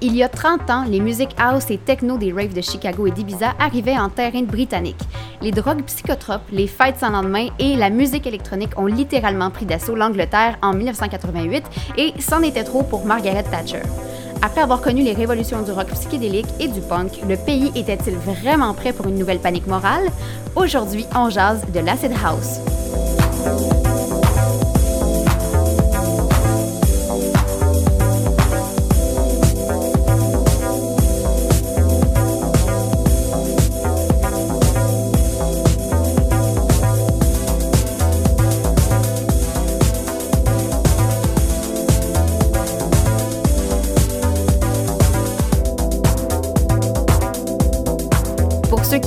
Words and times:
Il 0.00 0.14
y 0.14 0.22
a 0.22 0.28
30 0.28 0.70
ans, 0.70 0.84
les 0.88 1.00
musiques 1.00 1.34
house 1.38 1.70
et 1.70 1.78
techno 1.78 2.18
des 2.18 2.32
raves 2.32 2.54
de 2.54 2.60
Chicago 2.60 3.08
et 3.08 3.10
d'Ibiza 3.10 3.54
arrivaient 3.58 3.98
en 3.98 4.08
terrain 4.08 4.44
britannique. 4.44 5.00
Les 5.42 5.50
drogues 5.50 5.82
psychotropes, 5.82 6.48
les 6.52 6.68
fêtes 6.68 6.98
sans 7.00 7.10
lendemain 7.10 7.48
et 7.58 7.74
la 7.74 7.90
musique 7.90 8.24
électronique 8.28 8.78
ont 8.78 8.86
littéralement 8.86 9.50
pris 9.50 9.66
d'assaut 9.66 9.96
l'Angleterre 9.96 10.56
en 10.62 10.72
1988 10.72 11.64
et 11.96 12.14
c'en 12.20 12.42
était 12.42 12.62
trop 12.62 12.84
pour 12.84 13.06
Margaret 13.06 13.42
Thatcher. 13.42 13.82
Après 14.40 14.60
avoir 14.60 14.82
connu 14.82 15.02
les 15.02 15.14
révolutions 15.14 15.62
du 15.62 15.72
rock 15.72 15.88
psychédélique 15.88 16.46
et 16.60 16.68
du 16.68 16.80
punk, 16.80 17.18
le 17.28 17.36
pays 17.36 17.72
était-il 17.74 18.14
vraiment 18.14 18.74
prêt 18.74 18.92
pour 18.92 19.08
une 19.08 19.18
nouvelle 19.18 19.40
panique 19.40 19.66
morale? 19.66 20.12
Aujourd'hui, 20.54 21.06
on 21.16 21.28
jase 21.28 21.62
de 21.74 21.80
l'acid 21.80 22.12
house. 22.24 22.60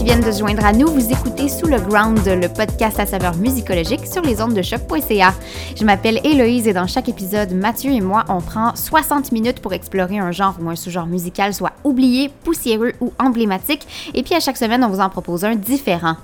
Qui 0.02 0.06
viennent 0.06 0.22
de 0.22 0.32
se 0.32 0.40
joindre 0.40 0.66
à 0.66 0.74
nous, 0.74 0.88
vous 0.88 1.12
écoutez 1.12 1.48
Sous 1.48 1.68
le 1.68 1.80
Ground, 1.80 2.20
le 2.26 2.48
podcast 2.48 3.00
à 3.00 3.06
saveur 3.06 3.36
musicologique 3.36 4.08
sur 4.08 4.24
les 4.24 4.42
ondes 4.42 4.56
de 4.56 4.64
choc.ca. 4.64 5.32
Je 5.76 5.86
m'appelle 5.86 6.20
Héloïse 6.24 6.68
et 6.68 6.74
dans 6.74 6.88
chaque 6.88 7.08
épisode, 7.08 7.52
Mathieu 7.52 7.92
et 7.92 8.02
moi, 8.02 8.24
on 8.28 8.42
prend 8.42 8.76
60 8.76 9.32
minutes 9.32 9.60
pour 9.60 9.74
explorer 9.74 10.18
un 10.18 10.32
genre 10.32 10.56
ou 10.60 10.68
un 10.72 10.76
sous-genre 10.76 11.06
musical, 11.06 11.54
soit 11.54 11.74
oublié, 11.84 12.32
poussiéreux 12.44 12.94
ou 13.00 13.14
emblématique. 13.20 14.12
Et 14.16 14.24
puis 14.24 14.34
à 14.34 14.40
chaque 14.40 14.58
semaine, 14.58 14.84
on 14.84 14.88
vous 14.90 15.02
en 15.02 15.10
propose 15.10 15.46
un 15.46 15.54
différent. 15.54 16.16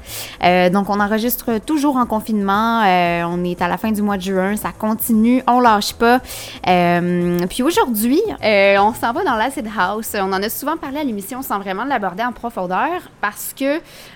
Euh, 0.44 0.72
donc 0.72 0.89
on 0.89 1.00
enregistre 1.00 1.59
toujours 1.59 1.98
en 1.98 2.08
confinement. 2.08 2.81
Euh, 2.83 3.25
on 3.28 3.44
est 3.44 3.61
à 3.61 3.67
la 3.67 3.78
fin 3.78 3.92
du 3.92 4.02
mois 4.02 4.17
de 4.17 4.23
juin, 4.23 4.55
ça 4.55 4.72
continue, 4.72 5.44
on 5.45 5.59
lâche 5.59 5.94
pas. 5.94 6.20
Euh, 6.67 7.45
puis 7.48 7.61
aujourd'hui, 7.61 8.22
on 8.42 8.94
s'en 9.00 9.14
va 9.14 9.23
dans 9.23 9.36
l'acid 9.36 9.67
house. 9.78 10.16
On 10.16 10.33
en 10.33 10.42
a 10.42 10.50
souvent 10.50 10.78
parlé 10.78 10.98
à 10.98 11.03
l'émission 11.03 11.44
sans 11.44 11.59
vraiment 11.59 11.86
l'aborder 11.86 12.23
en 12.23 12.31
profondeur 12.31 13.02
parce 13.22 13.53
que 13.55 13.67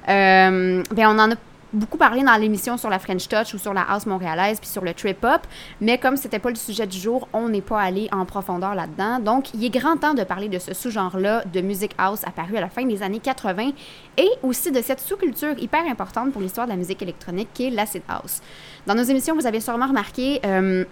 euh, 0.09 0.83
ben, 0.91 1.07
on 1.07 1.19
en 1.19 1.31
a 1.31 1.35
beaucoup 1.73 1.97
parlé 1.97 2.23
dans 2.23 2.35
l'émission 2.35 2.77
sur 2.77 2.89
la 2.89 2.99
French 2.99 3.27
Touch 3.27 3.53
ou 3.53 3.57
sur 3.57 3.73
la 3.73 3.81
house 3.81 4.05
montréalaise 4.05 4.59
puis 4.59 4.69
sur 4.69 4.83
le 4.83 4.93
trip 4.93 5.23
hop, 5.23 5.41
mais 5.79 5.97
comme 5.97 6.17
c'était 6.17 6.39
pas 6.39 6.49
le 6.49 6.55
sujet 6.55 6.85
du 6.85 6.97
jour, 6.97 7.27
on 7.33 7.49
n'est 7.49 7.61
pas 7.61 7.79
allé 7.79 8.09
en 8.11 8.25
profondeur 8.25 8.75
là-dedans. 8.75 9.19
Donc, 9.19 9.53
il 9.53 9.63
est 9.63 9.69
grand 9.69 9.97
temps 9.97 10.13
de 10.13 10.23
parler 10.23 10.49
de 10.49 10.59
ce 10.59 10.73
sous-genre-là 10.73 11.43
de 11.45 11.61
music 11.61 11.91
house 11.97 12.21
apparu 12.25 12.57
à 12.57 12.61
la 12.61 12.69
fin 12.69 12.85
des 12.85 13.03
années 13.03 13.19
80 13.19 13.71
et 14.17 14.29
aussi 14.43 14.71
de 14.71 14.81
cette 14.81 14.99
sous-culture 14.99 15.57
hyper 15.57 15.85
importante 15.89 16.31
pour 16.31 16.41
l'histoire 16.41 16.67
de 16.67 16.71
la 16.71 16.77
musique 16.77 17.01
électronique 17.01 17.49
qui 17.53 17.67
est 17.67 17.69
l'acid 17.69 18.03
house. 18.07 18.41
Dans 18.85 18.95
nos 18.95 19.03
émissions, 19.03 19.35
vous 19.35 19.47
avez 19.47 19.61
sûrement 19.61 19.87
remarqué 19.87 20.41
euh, 20.45 20.83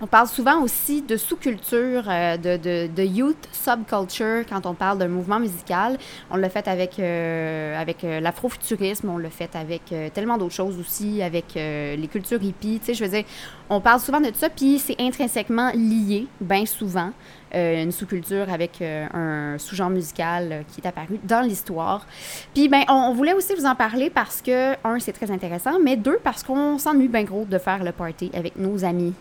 on 0.00 0.06
parle 0.06 0.28
souvent 0.28 0.62
aussi 0.62 1.02
de 1.02 1.16
sous-culture, 1.16 2.04
euh, 2.08 2.36
de, 2.36 2.86
de, 2.86 3.02
youth 3.02 3.48
subculture 3.52 4.44
quand 4.48 4.64
on 4.66 4.74
parle 4.74 4.98
d'un 4.98 5.08
mouvement 5.08 5.40
musical. 5.40 5.98
On 6.30 6.36
l'a 6.36 6.48
fait 6.48 6.68
avec, 6.68 6.98
euh, 6.98 7.80
avec 7.80 8.04
euh, 8.04 8.20
l'afrofuturisme, 8.20 9.08
on 9.08 9.18
l'a 9.18 9.30
fait 9.30 9.56
avec 9.56 9.82
tellement 10.14 10.38
d'autres 10.38 10.54
choses 10.54 10.78
aussi, 10.78 11.22
avec 11.22 11.54
les 11.54 12.08
cultures 12.10 12.42
hippies. 12.42 12.78
Tu 12.78 12.86
sais, 12.86 12.94
je 12.94 13.04
veux 13.04 13.10
dire, 13.10 13.24
on 13.70 13.80
parle 13.80 14.00
souvent 14.00 14.20
de 14.20 14.30
ça, 14.34 14.48
puis 14.48 14.78
c'est 14.78 15.00
intrinsèquement 15.00 15.70
lié, 15.74 16.26
bien 16.40 16.64
souvent, 16.66 17.10
une 17.52 17.92
sous-culture 17.92 18.52
avec 18.52 18.82
un 18.82 19.56
sous-genre 19.58 19.90
musical 19.90 20.64
qui 20.68 20.80
est 20.80 20.86
apparu 20.86 21.18
dans 21.24 21.40
l'histoire. 21.40 22.06
Puis, 22.54 22.68
ben, 22.68 22.84
on, 22.88 23.12
voulait 23.14 23.32
aussi 23.32 23.54
vous 23.54 23.66
en 23.66 23.74
parler 23.74 24.10
parce 24.10 24.42
que, 24.42 24.74
un, 24.86 24.98
c'est 25.00 25.12
très 25.12 25.30
intéressant, 25.30 25.78
mais 25.82 25.96
deux, 25.96 26.18
parce 26.22 26.42
qu'on 26.42 26.78
s'ennuie 26.78 27.08
bien 27.08 27.24
gros 27.24 27.44
de 27.44 27.58
faire 27.58 27.82
le 27.82 27.92
party 27.92 28.30
avec 28.34 28.56
nos 28.56 28.84
amis 28.84 29.14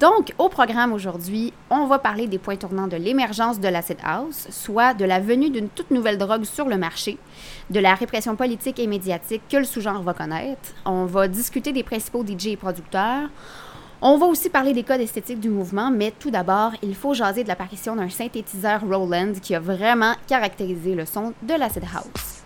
donc, 0.00 0.32
au 0.38 0.48
programme 0.48 0.92
aujourd'hui, 0.92 1.52
on 1.70 1.86
va 1.86 1.98
parler 1.98 2.28
des 2.28 2.38
points 2.38 2.54
tournants 2.54 2.86
de 2.86 2.96
l'émergence 2.96 3.58
de 3.58 3.66
l'acid 3.66 3.96
house, 4.04 4.46
soit 4.50 4.94
de 4.94 5.04
la 5.04 5.18
venue 5.18 5.50
d'une 5.50 5.68
toute 5.68 5.90
nouvelle 5.90 6.18
drogue 6.18 6.44
sur 6.44 6.66
le 6.66 6.78
marché, 6.78 7.18
de 7.70 7.80
la 7.80 7.94
répression 7.94 8.36
politique 8.36 8.78
et 8.78 8.86
médiatique 8.86 9.42
que 9.50 9.56
le 9.56 9.64
sous-genre 9.64 10.02
va 10.02 10.14
connaître. 10.14 10.70
On 10.84 11.04
va 11.04 11.26
discuter 11.26 11.72
des 11.72 11.82
principaux 11.82 12.24
DJ 12.24 12.48
et 12.48 12.56
producteurs. 12.56 13.28
On 14.00 14.18
va 14.18 14.26
aussi 14.26 14.48
parler 14.50 14.72
des 14.72 14.84
codes 14.84 15.00
esthétiques 15.00 15.40
du 15.40 15.50
mouvement, 15.50 15.90
mais 15.90 16.12
tout 16.16 16.30
d'abord, 16.30 16.70
il 16.84 16.94
faut 16.94 17.14
jaser 17.14 17.42
de 17.42 17.48
l'apparition 17.48 17.96
d'un 17.96 18.08
synthétiseur 18.08 18.82
Roland 18.82 19.32
qui 19.42 19.56
a 19.56 19.60
vraiment 19.60 20.14
caractérisé 20.28 20.94
le 20.94 21.06
son 21.06 21.32
de 21.42 21.54
l'acid 21.54 21.82
house. 21.82 22.37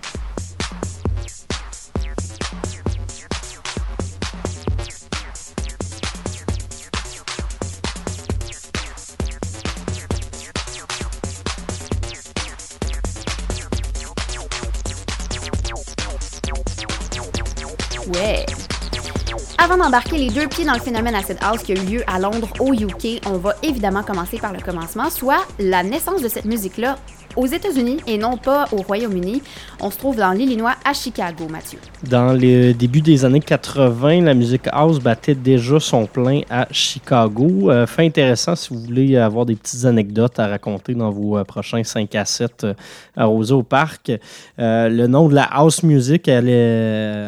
Avant 19.59 19.77
d'embarquer 19.77 20.19
les 20.19 20.29
deux 20.29 20.49
pieds 20.49 20.65
dans 20.65 20.73
le 20.75 20.81
phénomène 20.81 21.15
Acid 21.15 21.37
House 21.41 21.63
qui 21.63 21.73
a 21.73 21.77
eu 21.77 21.87
lieu 21.87 22.03
à 22.07 22.19
Londres, 22.19 22.49
au 22.61 22.73
UK, 22.73 23.21
on 23.27 23.39
va 23.39 23.55
évidemment 23.63 24.03
commencer 24.03 24.39
par 24.39 24.53
le 24.53 24.61
commencement, 24.61 25.09
soit 25.09 25.47
la 25.59 25.83
naissance 25.83 26.21
de 26.21 26.29
cette 26.29 26.45
musique-là 26.45 26.99
aux 27.37 27.47
États-Unis 27.47 27.99
et 28.07 28.19
non 28.19 28.37
pas 28.37 28.67
au 28.73 28.77
Royaume-Uni. 28.77 29.43
On 29.85 29.91
se 29.91 29.99
trouve 29.99 30.15
dans 30.15 30.31
l'Illinois 30.31 30.77
à 30.85 30.93
Chicago, 30.93 31.49
Mathieu. 31.51 31.81
Dans 32.09 32.35
le 32.35 32.73
début 32.73 33.01
des 33.01 33.25
années 33.25 33.41
80, 33.41 34.21
la 34.21 34.33
musique 34.33 34.69
house 34.71 35.01
battait 35.01 35.35
déjà 35.35 35.81
son 35.81 36.07
plein 36.07 36.43
à 36.49 36.69
Chicago. 36.71 37.69
Euh, 37.69 37.85
fait 37.89 38.07
intéressant 38.07 38.55
si 38.55 38.73
vous 38.73 38.79
voulez 38.79 39.17
avoir 39.17 39.45
des 39.45 39.57
petites 39.57 39.85
anecdotes 39.85 40.39
à 40.39 40.47
raconter 40.47 40.95
dans 40.95 41.11
vos 41.11 41.37
euh, 41.37 41.43
prochains 41.43 41.83
5 41.83 42.15
à 42.15 42.25
7 42.25 42.63
euh, 42.63 42.75
arrosés 43.17 43.55
au 43.55 43.65
parc. 43.65 44.13
le 44.57 45.07
nom 45.09 45.29
de 45.29 45.35
la 45.35 45.43
house 45.43 45.83
music 45.83 46.29
à 46.29 46.41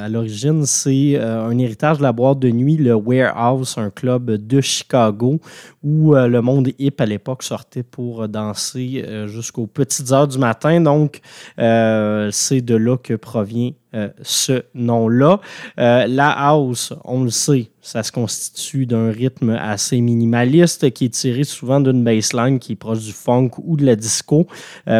l'origine, 0.08 0.64
c'est 0.64 1.18
un 1.18 1.58
héritage 1.58 1.98
de 1.98 2.04
la 2.04 2.12
boîte 2.12 2.38
de 2.38 2.50
nuit, 2.50 2.76
le 2.76 2.94
Warehouse, 2.94 3.74
un 3.78 3.90
club 3.90 4.30
de 4.30 4.60
Chicago 4.60 5.40
où 5.82 6.14
le 6.14 6.40
monde 6.40 6.68
hip 6.78 6.94
à 7.00 7.06
l'époque 7.06 7.42
sortait 7.42 7.82
pour 7.82 8.28
danser 8.28 9.04
jusqu'au 9.26 9.66
petit 9.66 10.04
heures 10.12 10.28
du 10.28 10.38
matin. 10.38 10.80
Donc, 10.80 11.20
euh, 11.58 12.30
c'est 12.48 12.60
de 12.60 12.74
là 12.74 12.96
que 12.96 13.14
provient 13.14 13.72
euh, 13.94 14.08
ce 14.22 14.62
nom-là. 14.74 15.40
Euh, 15.78 16.06
la 16.06 16.30
house, 16.30 16.92
on 17.04 17.24
le 17.24 17.30
sait, 17.30 17.70
ça 17.80 18.02
se 18.02 18.12
constitue 18.12 18.86
d'un 18.86 19.10
rythme 19.10 19.50
assez 19.50 20.00
minimaliste 20.00 20.90
qui 20.92 21.06
est 21.06 21.14
tiré 21.14 21.44
souvent 21.44 21.80
d'une 21.80 22.02
baseline 22.04 22.58
qui 22.58 22.72
est 22.72 22.76
proche 22.76 23.00
du 23.00 23.12
funk 23.12 23.50
ou 23.62 23.76
de 23.76 23.84
la 23.84 23.96
disco, 23.96 24.46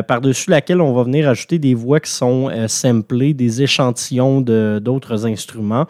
par-dessus 0.07 0.51
laquelle 0.51 0.81
on 0.81 0.93
va 0.93 1.03
venir 1.03 1.29
ajouter 1.29 1.59
des 1.59 1.75
voix 1.75 2.01
qui 2.01 2.11
sont 2.11 2.51
samplées, 2.69 3.35
des 3.35 3.63
échantillons 3.63 4.41
d'autres 4.41 5.27
instruments, 5.27 5.87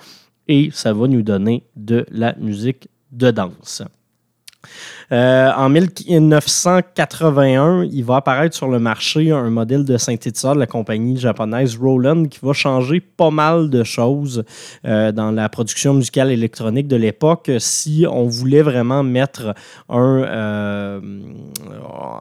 et 0.49 0.71
ça 0.73 0.93
va 0.93 1.09
nous 1.09 1.23
donner 1.23 1.65
de 1.77 2.07
la 2.11 2.35
musique 2.37 2.89
de 3.13 3.31
danse. 3.31 3.83
Euh, 5.13 5.51
en 5.57 5.69
1981, 5.69 7.85
il 7.91 8.05
va 8.05 8.17
apparaître 8.17 8.57
sur 8.57 8.69
le 8.69 8.79
marché 8.79 9.31
un 9.31 9.51
modèle 9.51 9.85
de 9.85 9.97
synthétiseur 9.97 10.55
de 10.55 10.61
la 10.61 10.67
compagnie 10.67 11.19
japonaise 11.19 11.77
Roland 11.77 12.25
qui 12.25 12.39
va 12.43 12.53
changer 12.53 13.01
pas 13.01 13.31
mal 13.31 13.71
de 13.71 13.85
choses 13.85 14.45
euh, 14.85 15.13
dans 15.13 15.31
la 15.31 15.49
production 15.49 15.95
musicale 15.95 16.31
électronique 16.31 16.89
de 16.89 16.97
l'époque 16.97 17.51
si 17.59 18.07
on 18.11 18.27
voulait 18.27 18.63
vraiment 18.63 19.03
mettre 19.03 19.55
un, 19.89 20.23
euh, 20.23 21.01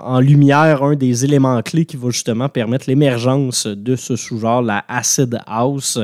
en 0.01 0.19
lumière 0.19 0.83
un 0.83 0.95
des 0.95 1.25
éléments 1.25 1.61
clés 1.61 1.85
qui 1.85 1.97
va 1.97 2.09
justement 2.09 2.49
permettre 2.49 2.85
l'émergence 2.87 3.67
de 3.67 3.95
ce 3.95 4.15
sous-genre, 4.15 4.61
la 4.61 4.83
acid 4.87 5.39
house, 5.47 5.99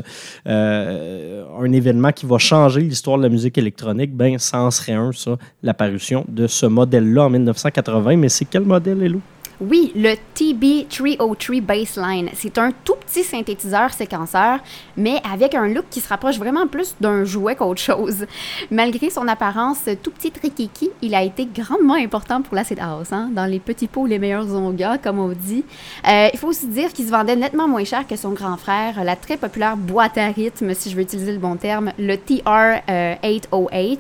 un 0.46 1.72
événement 1.72 2.12
qui 2.12 2.26
va 2.26 2.38
changer 2.38 2.82
l'histoire 2.82 3.18
de 3.18 3.24
la 3.24 3.30
musique 3.30 3.58
électronique. 3.58 4.16
Ben, 4.16 4.38
ça 4.38 4.62
en 4.62 4.72
serait 4.72 4.94
un, 4.94 5.12
ça, 5.12 5.38
l'apparition 5.64 6.26
de 6.28 6.48
ce 6.48 6.66
modèle-là 6.70 7.26
en 7.26 7.30
1980. 7.30 8.18
Mais 8.18 8.30
c'est 8.30 8.46
quel 8.46 8.64
modèle, 8.64 9.02
Hello? 9.04 9.22
Oui, 9.62 9.92
le 9.94 10.16
TB303 10.38 11.62
Baseline. 11.62 12.30
C'est 12.34 12.58
un 12.58 12.72
tout 12.86 12.96
petit 12.96 13.26
synthétiseur 13.26 13.92
séquenceur, 13.92 14.60
mais 14.96 15.22
avec 15.30 15.54
un 15.54 15.68
look 15.68 15.84
qui 15.90 16.00
se 16.00 16.08
rapproche 16.08 16.38
vraiment 16.38 16.66
plus 16.66 16.96
d'un 17.02 17.26
jouet 17.26 17.56
qu'autre 17.56 17.82
chose. 17.82 18.26
Malgré 18.72 19.10
son 19.10 19.28
apparence 19.28 19.80
tout 20.02 20.12
petit 20.12 20.32
trikiki, 20.32 20.92
il 21.02 21.14
a 21.14 21.24
été 21.24 21.46
grandement 21.46 21.96
important 21.96 22.42
pour 22.42 22.56
l'acid 22.56 22.80
house. 22.80 23.12
Hein? 23.12 23.32
Dans 23.34 23.46
les 23.46 23.60
petits 23.60 23.88
pots, 23.88 24.06
les 24.06 24.18
meilleurs 24.18 24.48
ongas, 24.56 24.98
comme 24.98 25.20
on 25.20 25.34
dit. 25.34 25.66
Euh, 26.08 26.30
il 26.32 26.40
faut 26.40 26.48
aussi 26.48 26.68
dire 26.68 26.94
qu'il 26.94 27.06
se 27.06 27.12
vendait 27.12 27.36
nettement 27.36 27.68
moins 27.68 27.84
cher 27.84 28.08
que 28.08 28.16
son 28.16 28.30
grand 28.30 28.56
frère, 28.56 29.04
la 29.04 29.18
très 29.18 29.36
populaire 29.36 29.76
boîte 29.76 30.18
à 30.18 30.28
rythme, 30.28 30.74
si 30.74 30.90
je 30.90 30.96
veux 30.96 31.02
utiliser 31.02 31.34
le 31.34 31.38
bon 31.38 31.58
terme, 31.58 31.92
le 32.00 32.16
TR-808. 32.16 33.98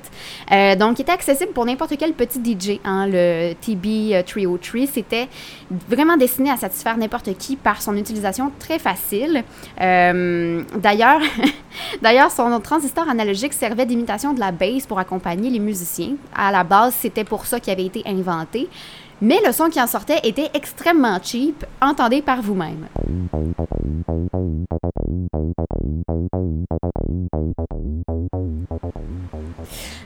Euh, 0.53 0.75
donc, 0.77 0.99
il 0.99 1.01
était 1.01 1.11
accessible 1.11 1.51
pour 1.51 1.65
n'importe 1.65 1.97
quel 1.99 2.13
petit 2.13 2.39
DJ. 2.39 2.79
Hein? 2.85 3.07
Le 3.07 3.53
TB303, 3.61 4.87
c'était 4.87 5.27
vraiment 5.87 6.17
destiné 6.17 6.51
à 6.51 6.57
satisfaire 6.57 6.97
n'importe 6.97 7.37
qui 7.37 7.55
par 7.55 7.81
son 7.81 7.95
utilisation 7.97 8.51
très 8.59 8.79
facile. 8.79 9.43
Euh, 9.81 10.63
d'ailleurs, 10.77 11.21
d'ailleurs, 12.01 12.31
son 12.31 12.59
transistor 12.59 13.07
analogique 13.07 13.53
servait 13.53 13.85
d'imitation 13.85 14.33
de 14.33 14.39
la 14.39 14.51
bass 14.51 14.85
pour 14.87 14.99
accompagner 14.99 15.49
les 15.49 15.59
musiciens. 15.59 16.15
À 16.35 16.51
la 16.51 16.63
base, 16.63 16.95
c'était 16.95 17.23
pour 17.23 17.45
ça 17.45 17.59
qu'il 17.59 17.73
avait 17.73 17.85
été 17.85 18.03
inventé. 18.05 18.67
Mais 19.21 19.39
le 19.45 19.51
son 19.51 19.69
qui 19.69 19.81
en 19.81 19.87
sortait 19.87 20.19
était 20.23 20.49
extrêmement 20.53 21.19
cheap. 21.21 21.65
Entendez 21.81 22.21
par 22.21 22.41
vous-même. 22.41 22.87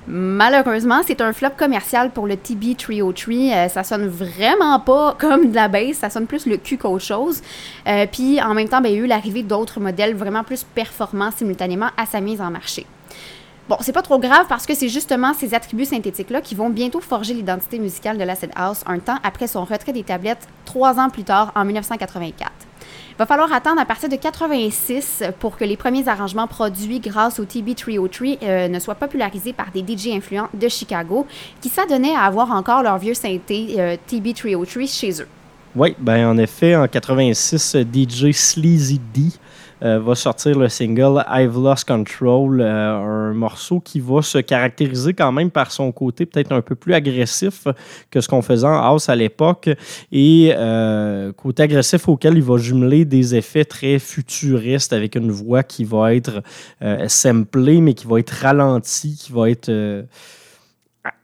Malheureusement, 0.08 1.02
c'est 1.06 1.22
un 1.22 1.34
flop 1.34 1.52
commercial 1.58 2.12
pour 2.12 2.28
le 2.28 2.36
TB303. 2.36 3.54
Euh, 3.54 3.70
ça 3.70 3.84
sonne 3.84 4.08
vraiment 4.08 4.80
pas 4.80 5.16
comme 5.20 5.50
de 5.50 5.56
la 5.56 5.68
bass, 5.68 5.98
ça 5.98 6.10
sonne 6.10 6.28
plus 6.28 6.46
le 6.46 6.58
cul 6.58 6.78
qu'autre 6.78 7.04
chose. 7.04 7.42
Euh, 7.88 8.06
puis 8.12 8.42
en 8.42 8.54
même 8.54 8.68
temps, 8.68 8.82
ben, 8.82 8.90
il 8.90 8.96
y 8.96 9.00
a 9.00 9.04
eu 9.04 9.08
l'arrivée 9.08 9.44
d'autres 9.44 9.80
modèles 9.80 10.16
vraiment 10.16 10.44
plus 10.44 10.64
performants 10.64 11.32
simultanément 11.32 11.90
à 11.98 12.06
sa 12.06 12.22
mise 12.22 12.42
en 12.42 12.52
marché. 12.52 12.86
Bon, 13.70 13.78
c'est 13.80 13.94
pas 13.94 14.02
trop 14.02 14.20
grave 14.20 14.46
parce 14.50 14.66
que 14.66 14.76
c'est 14.76 14.90
justement 14.90 15.34
ces 15.34 15.54
attributs 15.54 15.86
synthétiques-là 15.86 16.42
qui 16.42 16.54
vont 16.54 16.70
bientôt 16.70 17.00
forger 17.00 17.34
l'identité 17.34 17.80
musicale 17.80 18.18
de 18.18 18.24
l'acid 18.26 18.52
house 18.58 18.84
un 18.86 19.00
temps 19.00 19.18
après 19.24 19.48
son 19.48 19.64
retrait 19.64 19.94
des 19.94 20.04
tablettes, 20.04 20.50
trois 20.66 21.00
ans 21.00 21.10
plus 21.10 21.24
tard, 21.24 21.54
en 21.56 21.64
1984. 21.64 22.52
Va 23.20 23.28
falloir 23.28 23.54
attendre 23.54 23.80
à 23.80 23.86
partir 23.86 24.10
de 24.10 24.16
86 24.16 25.24
pour 25.40 25.56
que 25.56 25.64
les 25.64 25.78
premiers 25.78 26.08
arrangements 26.08 26.48
produits 26.48 27.00
grâce 27.00 27.40
au 27.40 27.46
TB303 27.46 28.38
euh, 28.42 28.68
ne 28.68 28.80
soient 28.80 28.96
popularisés 28.96 29.54
par 29.54 29.68
des 29.72 29.82
DJ 29.82 30.08
influents 30.08 30.50
de 30.54 30.68
Chicago 30.68 31.28
qui 31.62 31.70
s'adonnaient 31.70 32.16
à 32.16 32.22
avoir 32.22 32.52
encore 32.52 32.82
leur 32.82 32.98
vieux 32.98 33.14
synthé 33.14 33.76
euh, 33.78 33.98
TB303 34.10 35.00
chez 35.00 35.22
eux. 35.22 35.28
Oui, 35.76 35.96
ben 36.00 36.28
en 36.28 36.38
effet, 36.38 36.76
en 36.76 36.88
86, 36.88 37.78
DJ 37.92 38.32
Sleazy 38.32 39.00
D 39.14 39.32
euh, 39.84 40.00
va 40.00 40.16
sortir 40.16 40.58
le 40.58 40.70
single 40.70 41.24
I've 41.30 41.58
Lost 41.58 41.88
Control, 41.88 42.62
euh, 42.62 43.30
un 43.30 43.34
morceau 43.34 43.80
qui 43.80 44.00
va 44.00 44.22
se 44.22 44.38
caractériser 44.38 45.14
quand 45.14 45.32
même 45.32 45.52
par 45.52 45.72
son 45.72 45.92
côté 45.92 46.26
peut-être 46.26 46.52
un 46.52 46.62
peu 46.62 46.76
plus 46.76 46.94
agressif 46.94 47.68
que 48.10 48.22
ce 48.22 48.28
qu'on 48.28 48.42
faisait 48.42 48.68
en 48.68 48.82
house 48.82 49.10
à 49.10 49.16
l'époque 49.16 49.70
et 50.12 50.54
euh, 50.56 51.32
côté 51.34 51.64
agressif 51.64 52.08
auquel 52.08 52.36
il 52.36 52.44
va 52.44 52.58
jumeler 52.58 53.06
des 53.06 53.36
effets 53.36 53.66
très 53.66 54.00
futuristes 54.00 54.94
avec 54.94 55.16
une 55.16 55.32
voix 55.32 55.64
qui 55.64 55.84
va 55.84 56.14
être 56.16 56.42
samplée 57.08 57.82
mais 57.82 57.94
qui 57.94 58.08
va 58.08 58.20
être 58.20 58.32
ralentie, 58.32 59.18
qui 59.20 59.32
va 59.32 59.50
être 59.50 59.72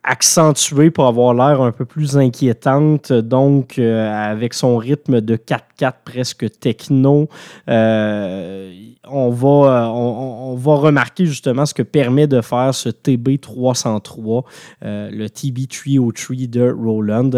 accentuée 0.04 0.92
pour 0.92 1.08
avoir 1.08 1.34
l'air 1.34 1.62
un 1.62 1.72
peu 1.72 1.86
plus 1.86 2.18
inquiétante, 2.18 3.12
donc 3.12 3.78
euh, 3.78 4.12
avec 4.12 4.54
son 4.54 4.78
rythme 4.78 5.22
de 5.22 5.36
4-4 5.36 5.94
presque 6.06 6.60
techno. 6.60 7.28
Euh, 7.70 8.74
on, 9.08 9.30
va, 9.30 9.48
euh, 9.48 9.88
on, 9.88 10.56
va 10.56 10.76
remarquer 10.76 11.26
justement 11.26 11.66
ce 11.66 11.74
que 11.74 11.84
permet 11.84 12.28
de 12.28 12.42
faire 12.42 12.74
ce 12.74 12.90
TB303, 12.90 14.44
le 14.82 15.28
TB303 15.28 16.50
de 16.50 16.72
Roland. 16.72 17.32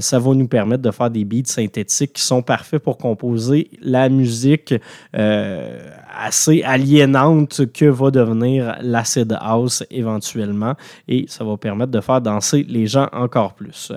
ça 0.00 0.18
va 0.18 0.34
nous 0.34 0.48
permettre 0.48 0.82
de 0.82 0.90
faire 0.90 1.10
des 1.10 1.24
beats 1.24 1.46
synthétiques 1.46 2.14
qui 2.14 2.22
sont 2.22 2.42
parfaits 2.42 2.82
pour 2.82 2.96
composer 2.96 3.70
la 3.82 4.08
musique 4.08 4.74
assez 5.12 6.62
aliénante 6.62 7.72
que 7.72 7.86
va 7.86 8.10
devenir 8.10 8.76
l'acid 8.80 9.36
house 9.40 9.84
éventuellement 9.90 10.74
et 11.08 11.26
ça 11.28 11.44
va 11.44 11.56
permettre 11.56 11.90
de 11.90 12.00
faire 12.00 12.13
danser 12.20 12.64
les 12.68 12.86
gens 12.86 13.08
encore 13.12 13.54
plus. 13.54 13.92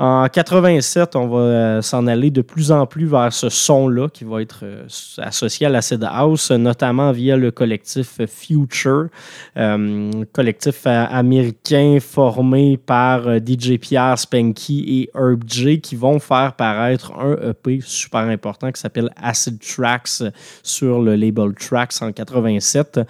En 0.00 0.28
87, 0.28 1.16
on 1.16 1.26
va 1.26 1.38
euh, 1.38 1.82
s'en 1.82 2.06
aller 2.06 2.30
de 2.30 2.40
plus 2.40 2.70
en 2.70 2.86
plus 2.86 3.06
vers 3.06 3.32
ce 3.32 3.48
son-là 3.48 4.08
qui 4.08 4.22
va 4.22 4.42
être 4.42 4.60
euh, 4.62 4.86
associé 5.18 5.66
à 5.66 5.70
l'acid 5.70 6.04
house, 6.04 6.52
notamment 6.52 7.10
via 7.10 7.36
le 7.36 7.50
collectif 7.50 8.20
Future, 8.26 9.08
euh, 9.56 10.10
collectif 10.32 10.86
américain 10.86 11.98
formé 12.00 12.76
par 12.76 13.22
DJ 13.38 13.78
Pierre 13.80 14.18
Spanky 14.18 14.84
et 15.02 15.18
Herb 15.18 15.42
J 15.46 15.80
qui 15.80 15.96
vont 15.96 16.20
faire 16.20 16.52
paraître 16.52 17.12
un 17.18 17.36
EP 17.50 17.80
super 17.82 18.20
important 18.20 18.70
qui 18.70 18.80
s'appelle 18.80 19.10
Acid 19.20 19.58
Tracks 19.58 20.22
sur 20.62 21.00
le 21.00 21.16
label 21.16 21.54
Tracks 21.54 22.00
en 22.02 22.12
87. 22.12 23.00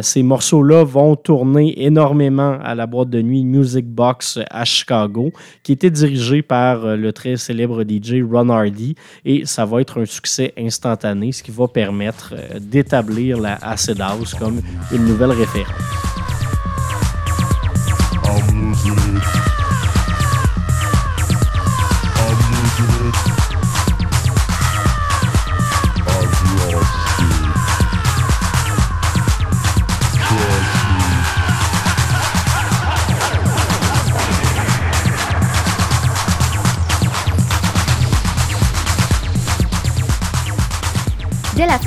ces 0.00 0.22
morceaux-là 0.22 0.84
vont 0.84 1.16
tourner 1.16 1.84
énormément 1.84 2.58
à 2.62 2.74
la 2.74 2.86
boîte 2.86 3.10
de 3.10 3.20
nuit 3.20 3.44
Music 3.44 3.71
Box 3.80 4.38
à 4.50 4.64
Chicago, 4.64 5.32
qui 5.62 5.72
était 5.72 5.90
dirigé 5.90 6.42
par 6.42 6.84
euh, 6.84 6.96
le 6.96 7.12
très 7.12 7.36
célèbre 7.36 7.82
DJ 7.82 8.22
Ron 8.22 8.50
Hardy. 8.50 8.94
Et 9.24 9.46
ça 9.46 9.64
va 9.64 9.80
être 9.80 10.00
un 10.00 10.06
succès 10.06 10.52
instantané, 10.58 11.32
ce 11.32 11.42
qui 11.42 11.50
va 11.50 11.68
permettre 11.68 12.34
euh, 12.36 12.58
d'établir 12.60 13.40
la 13.40 13.54
Acid 13.62 14.00
House 14.00 14.34
comme 14.34 14.60
une 14.92 15.04
nouvelle 15.04 15.32
référence. 15.32 16.11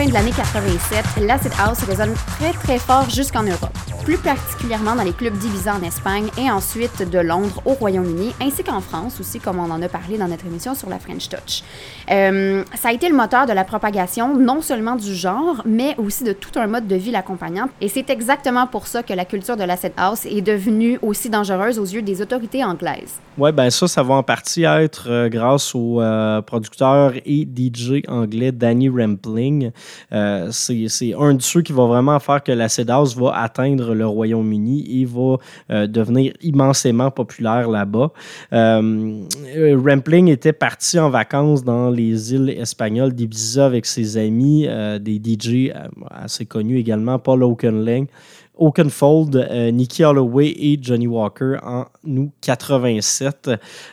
De 0.08 0.14
l'année 0.14 0.32
87, 0.32 1.06
l'acid 1.22 1.52
house 1.60 1.80
résonne 1.84 2.14
très 2.38 2.52
très 2.54 2.80
fort 2.80 3.10
jusqu'en 3.10 3.44
Europe 3.44 3.75
plus 4.06 4.18
particulièrement 4.20 4.96
dans 4.96 5.02
les 5.02 5.14
clubs 5.14 5.34
divisés 5.34 5.72
en 5.72 5.82
Espagne 5.82 6.28
et 6.38 6.52
ensuite 6.52 7.10
de 7.10 7.18
Londres 7.18 7.64
au 7.66 7.74
Royaume-Uni, 7.74 8.36
ainsi 8.40 8.64
qu'en 8.64 8.80
France 8.80 9.20
aussi, 9.20 9.40
comme 9.40 9.58
on 9.58 9.72
en 9.72 9.82
a 9.82 9.90
parlé 9.90 10.20
dans 10.20 10.28
notre 10.28 10.46
émission 10.46 10.76
sur 10.76 10.90
la 10.90 11.00
French 11.00 11.28
Touch. 11.28 11.64
Euh, 12.12 12.64
ça 12.76 12.90
a 12.90 12.92
été 12.92 13.10
le 13.10 13.16
moteur 13.16 13.48
de 13.48 13.54
la 13.54 13.64
propagation 13.64 14.38
non 14.38 14.62
seulement 14.62 14.96
du 14.96 15.16
genre, 15.16 15.64
mais 15.66 15.96
aussi 15.98 16.24
de 16.24 16.34
tout 16.34 16.52
un 16.60 16.68
mode 16.68 16.86
de 16.88 16.96
vie 16.96 17.10
l'accompagnant. 17.10 17.68
Et 17.82 17.88
c'est 17.88 18.12
exactement 18.12 18.68
pour 18.68 18.86
ça 18.86 19.02
que 19.02 19.12
la 19.12 19.26
culture 19.26 19.58
de 19.58 19.64
l'acid 19.64 19.94
house 19.98 20.28
est 20.28 20.42
devenue 20.42 21.00
aussi 21.02 21.32
dangereuse 21.32 21.80
aux 21.80 21.86
yeux 21.86 22.04
des 22.04 22.22
autorités 22.22 22.64
anglaises. 22.64 23.16
Oui, 23.40 23.52
ben 23.52 23.72
ça, 23.72 23.88
ça 23.88 24.04
va 24.04 24.14
en 24.14 24.24
partie 24.24 24.66
être 24.66 25.08
euh, 25.10 25.30
grâce 25.30 25.74
au 25.74 26.00
euh, 26.00 26.44
producteur 26.44 27.14
et 27.26 27.42
DJ 27.42 28.04
anglais 28.08 28.52
Danny 28.52 28.88
Rampling. 28.88 29.72
c'est 30.12 31.14
un 31.20 31.34
de 31.34 31.42
ceux 31.42 31.64
qui 31.64 31.74
va 31.74 31.86
vraiment 31.86 32.20
faire 32.20 32.44
que 32.44 32.52
l'acid 32.52 32.88
house 32.88 33.18
va 33.18 33.36
atteindre 33.36 33.95
le 33.96 34.06
Royaume-Uni 34.06 35.02
et 35.02 35.06
va 35.06 35.38
euh, 35.72 35.88
devenir 35.88 36.34
immensément 36.42 37.12
populaire 37.12 37.70
là-bas. 37.70 38.12
Euh, 38.54 39.22
Rampling 39.84 40.28
était 40.28 40.54
parti 40.54 41.00
en 41.00 41.10
vacances 41.10 41.64
dans 41.64 41.90
les 41.90 42.34
îles 42.34 42.50
espagnoles 42.50 43.14
d'Ibiza 43.14 43.66
avec 43.66 43.86
ses 43.86 44.18
amis, 44.18 44.66
euh, 44.68 45.00
des 45.00 45.22
DJ 45.24 45.72
assez 46.10 46.46
connus 46.46 46.78
également, 46.78 47.20
Paul 47.20 47.44
Oakenling 47.44 48.08
Oakenfold, 48.58 49.36
euh, 49.36 49.72
Nicky 49.72 50.04
Holloway 50.04 50.54
et 50.58 50.80
Johnny 50.82 51.08
Walker 51.08 51.58
en 51.64 51.86
nous 52.04 52.32
87. 52.42 53.52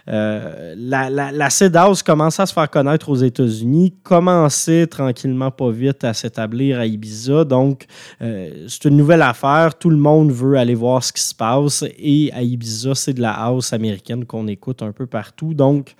Euh, 0.08 0.74
la, 0.76 1.10
la, 1.10 1.32
la 1.32 1.48
House 1.74 2.02
commençait 2.02 2.42
à 2.42 2.46
se 2.46 2.52
faire 2.52 2.70
connaître 2.70 3.08
aux 3.08 3.16
États-Unis, 3.16 3.94
commençait 4.02 4.86
tranquillement 4.86 5.50
pas 5.50 5.70
vite 5.70 6.04
à 6.04 6.14
s'établir 6.14 6.78
à 6.78 6.86
Ibiza. 6.86 7.44
Donc, 7.44 7.86
euh, 8.20 8.66
c'est 8.68 8.88
une 8.88 8.96
nouvelle 8.96 9.22
affaire. 9.22 9.74
Tout 9.78 9.90
le 9.90 9.96
monde 9.96 10.32
veut 10.32 10.56
aller 10.56 10.74
voir 10.74 11.02
ce 11.02 11.12
qui 11.12 11.22
se 11.22 11.34
passe. 11.34 11.84
Et 11.98 12.30
à 12.32 12.42
Ibiza, 12.42 12.94
c'est 12.94 13.14
de 13.14 13.20
la 13.20 13.32
house 13.32 13.72
américaine 13.72 14.24
qu'on 14.24 14.46
écoute 14.48 14.82
un 14.82 14.92
peu 14.92 15.06
partout. 15.06 15.54
Donc, 15.54 15.94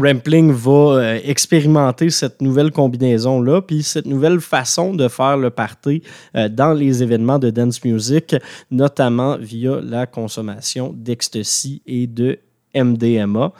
Rampling 0.00 0.52
va 0.52 0.70
euh, 0.70 1.20
expérimenter 1.24 2.10
cette 2.10 2.42
nouvelle 2.42 2.70
combinaison-là, 2.70 3.62
puis 3.62 3.82
cette 3.82 4.06
nouvelle 4.06 4.40
façon 4.40 4.94
de 4.94 5.08
faire 5.08 5.36
le 5.36 5.50
party 5.50 6.02
euh, 6.34 6.48
dans 6.48 6.72
les 6.72 7.02
événements 7.02 7.38
de 7.38 7.50
dance 7.50 7.84
music, 7.84 8.36
notamment 8.70 9.36
via 9.38 9.80
la 9.82 10.06
consommation 10.06 10.92
d'ecstasy 10.94 11.82
et 11.86 12.06
de 12.06 12.38
MDMA. 12.74 13.52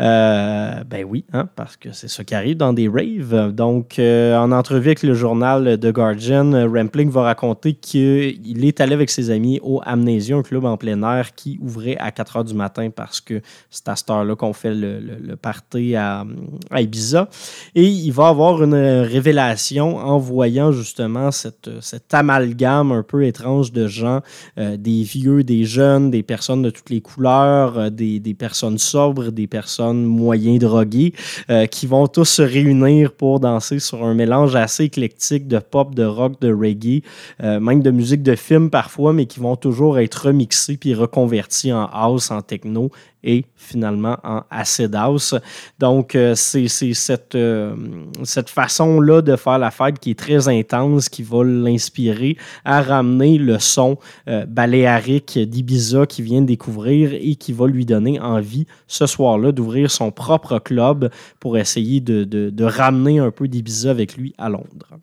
Euh, 0.00 0.82
ben 0.82 1.04
oui, 1.08 1.24
hein, 1.32 1.48
parce 1.54 1.76
que 1.76 1.92
c'est 1.92 2.08
ça 2.08 2.24
qui 2.24 2.34
arrive 2.34 2.56
dans 2.56 2.72
des 2.72 2.88
raves. 2.88 3.52
Donc, 3.52 4.00
euh, 4.00 4.36
en 4.36 4.50
entrevue 4.50 4.88
avec 4.88 5.04
le 5.04 5.14
journal 5.14 5.78
The 5.78 5.92
Guardian, 5.92 6.68
Rampling 6.68 7.10
va 7.10 7.22
raconter 7.22 7.74
qu'il 7.74 8.64
est 8.64 8.80
allé 8.80 8.92
avec 8.92 9.10
ses 9.10 9.30
amis 9.30 9.60
au 9.62 9.80
Amnesia, 9.84 10.36
un 10.36 10.42
club 10.42 10.64
en 10.64 10.76
plein 10.76 11.00
air 11.02 11.36
qui 11.36 11.60
ouvrait 11.62 11.96
à 11.98 12.10
4 12.10 12.36
heures 12.38 12.44
du 12.44 12.54
matin 12.54 12.90
parce 12.90 13.20
que 13.20 13.40
c'est 13.70 13.88
à 13.88 13.94
cette 13.94 14.10
heure-là 14.10 14.34
qu'on 14.34 14.52
fait 14.52 14.74
le, 14.74 14.98
le, 14.98 15.36
party 15.36 15.94
à, 15.94 16.24
Ibiza. 16.72 17.28
Et 17.76 17.84
il 17.84 18.10
va 18.10 18.28
avoir 18.28 18.64
une 18.64 18.74
révélation 18.74 19.96
en 19.98 20.18
voyant 20.18 20.72
justement 20.72 21.30
cette, 21.30 21.70
cet 21.80 22.12
amalgame 22.12 22.90
un 22.90 23.04
peu 23.04 23.24
étrange 23.24 23.70
de 23.70 23.86
gens, 23.86 24.22
euh, 24.58 24.76
des 24.76 25.04
vieux, 25.04 25.44
des 25.44 25.64
jeunes, 25.64 26.10
des 26.10 26.24
personnes 26.24 26.62
de 26.62 26.70
toutes 26.70 26.90
les 26.90 27.00
couleurs, 27.00 27.92
des 27.92 28.36
personnes 28.36 28.78
sobres, 28.78 29.30
des 29.30 29.46
personnes 29.46 29.83
moyens 29.92 30.58
drogués 30.58 31.12
euh, 31.50 31.66
qui 31.66 31.86
vont 31.86 32.06
tous 32.06 32.24
se 32.24 32.42
réunir 32.42 33.12
pour 33.12 33.40
danser 33.40 33.78
sur 33.78 34.04
un 34.04 34.14
mélange 34.14 34.56
assez 34.56 34.84
éclectique 34.84 35.46
de 35.46 35.58
pop, 35.58 35.94
de 35.94 36.04
rock, 36.04 36.40
de 36.40 36.52
reggae, 36.52 37.02
euh, 37.42 37.60
même 37.60 37.82
de 37.82 37.90
musique 37.90 38.22
de 38.22 38.34
film 38.34 38.70
parfois, 38.70 39.12
mais 39.12 39.26
qui 39.26 39.40
vont 39.40 39.56
toujours 39.56 39.98
être 39.98 40.26
remixés 40.26 40.76
puis 40.76 40.94
reconvertis 40.94 41.72
en 41.72 41.86
house, 41.92 42.30
en 42.30 42.40
techno 42.40 42.90
et 43.24 43.46
finalement 43.56 44.18
en 44.22 44.42
acid 44.50 44.94
house. 44.94 45.34
Donc, 45.78 46.14
euh, 46.14 46.34
c'est 46.36 46.68
cette, 46.68 47.34
euh, 47.34 47.74
cette 48.22 48.50
façon-là 48.50 49.22
de 49.22 49.34
faire 49.36 49.58
la 49.58 49.70
fête 49.70 49.98
qui 49.98 50.10
est 50.10 50.18
très 50.18 50.48
intense, 50.48 51.08
qui 51.08 51.22
va 51.22 51.42
l'inspirer 51.42 52.36
à 52.64 52.82
ramener 52.82 53.38
le 53.38 53.58
son 53.58 53.98
euh, 54.28 54.46
baléarique 54.46 55.38
d'Ibiza 55.38 56.06
qu'il 56.06 56.26
vient 56.26 56.42
de 56.42 56.46
découvrir 56.46 57.14
et 57.14 57.34
qui 57.36 57.52
va 57.52 57.66
lui 57.66 57.86
donner 57.86 58.20
envie 58.20 58.66
ce 58.86 59.06
soir-là 59.06 59.52
d'ouvrir 59.52 59.90
son 59.90 60.10
propre 60.10 60.58
club 60.58 61.10
pour 61.40 61.56
essayer 61.56 62.00
de, 62.00 62.24
de, 62.24 62.50
de 62.50 62.64
ramener 62.64 63.18
un 63.18 63.30
peu 63.30 63.48
d'Ibiza 63.48 63.90
avec 63.90 64.16
lui 64.16 64.34
à 64.38 64.48
Londres. 64.48 64.98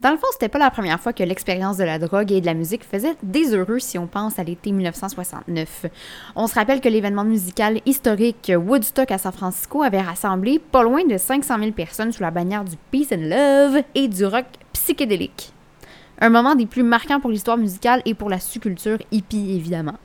Dans 0.00 0.12
le 0.12 0.16
fond, 0.16 0.28
c'était 0.30 0.48
pas 0.48 0.60
la 0.60 0.70
première 0.70 1.00
fois 1.00 1.12
que 1.12 1.24
l'expérience 1.24 1.76
de 1.76 1.82
la 1.82 1.98
drogue 1.98 2.30
et 2.30 2.40
de 2.40 2.46
la 2.46 2.54
musique 2.54 2.84
faisait 2.84 3.16
des 3.24 3.52
heureux 3.52 3.80
si 3.80 3.98
on 3.98 4.06
pense 4.06 4.38
à 4.38 4.44
l'été 4.44 4.70
1969. 4.70 5.86
On 6.36 6.46
se 6.46 6.54
rappelle 6.54 6.80
que 6.80 6.88
l'événement 6.88 7.24
musical 7.24 7.80
historique 7.84 8.52
Woodstock 8.54 9.10
à 9.10 9.18
San 9.18 9.32
Francisco 9.32 9.82
avait 9.82 10.00
rassemblé 10.00 10.60
pas 10.60 10.84
loin 10.84 11.04
de 11.04 11.18
500 11.18 11.58
000 11.58 11.72
personnes 11.72 12.12
sous 12.12 12.22
la 12.22 12.30
bannière 12.30 12.62
du 12.62 12.76
peace 12.92 13.08
and 13.12 13.22
love 13.22 13.82
et 13.96 14.06
du 14.06 14.24
rock 14.24 14.46
psychédélique. 14.72 15.52
Un 16.20 16.30
moment 16.30 16.54
des 16.54 16.66
plus 16.66 16.84
marquants 16.84 17.18
pour 17.18 17.30
l'histoire 17.30 17.56
musicale 17.56 18.00
et 18.04 18.14
pour 18.14 18.30
la 18.30 18.38
sous-culture 18.38 18.98
hippie, 19.10 19.56
évidemment. 19.56 19.96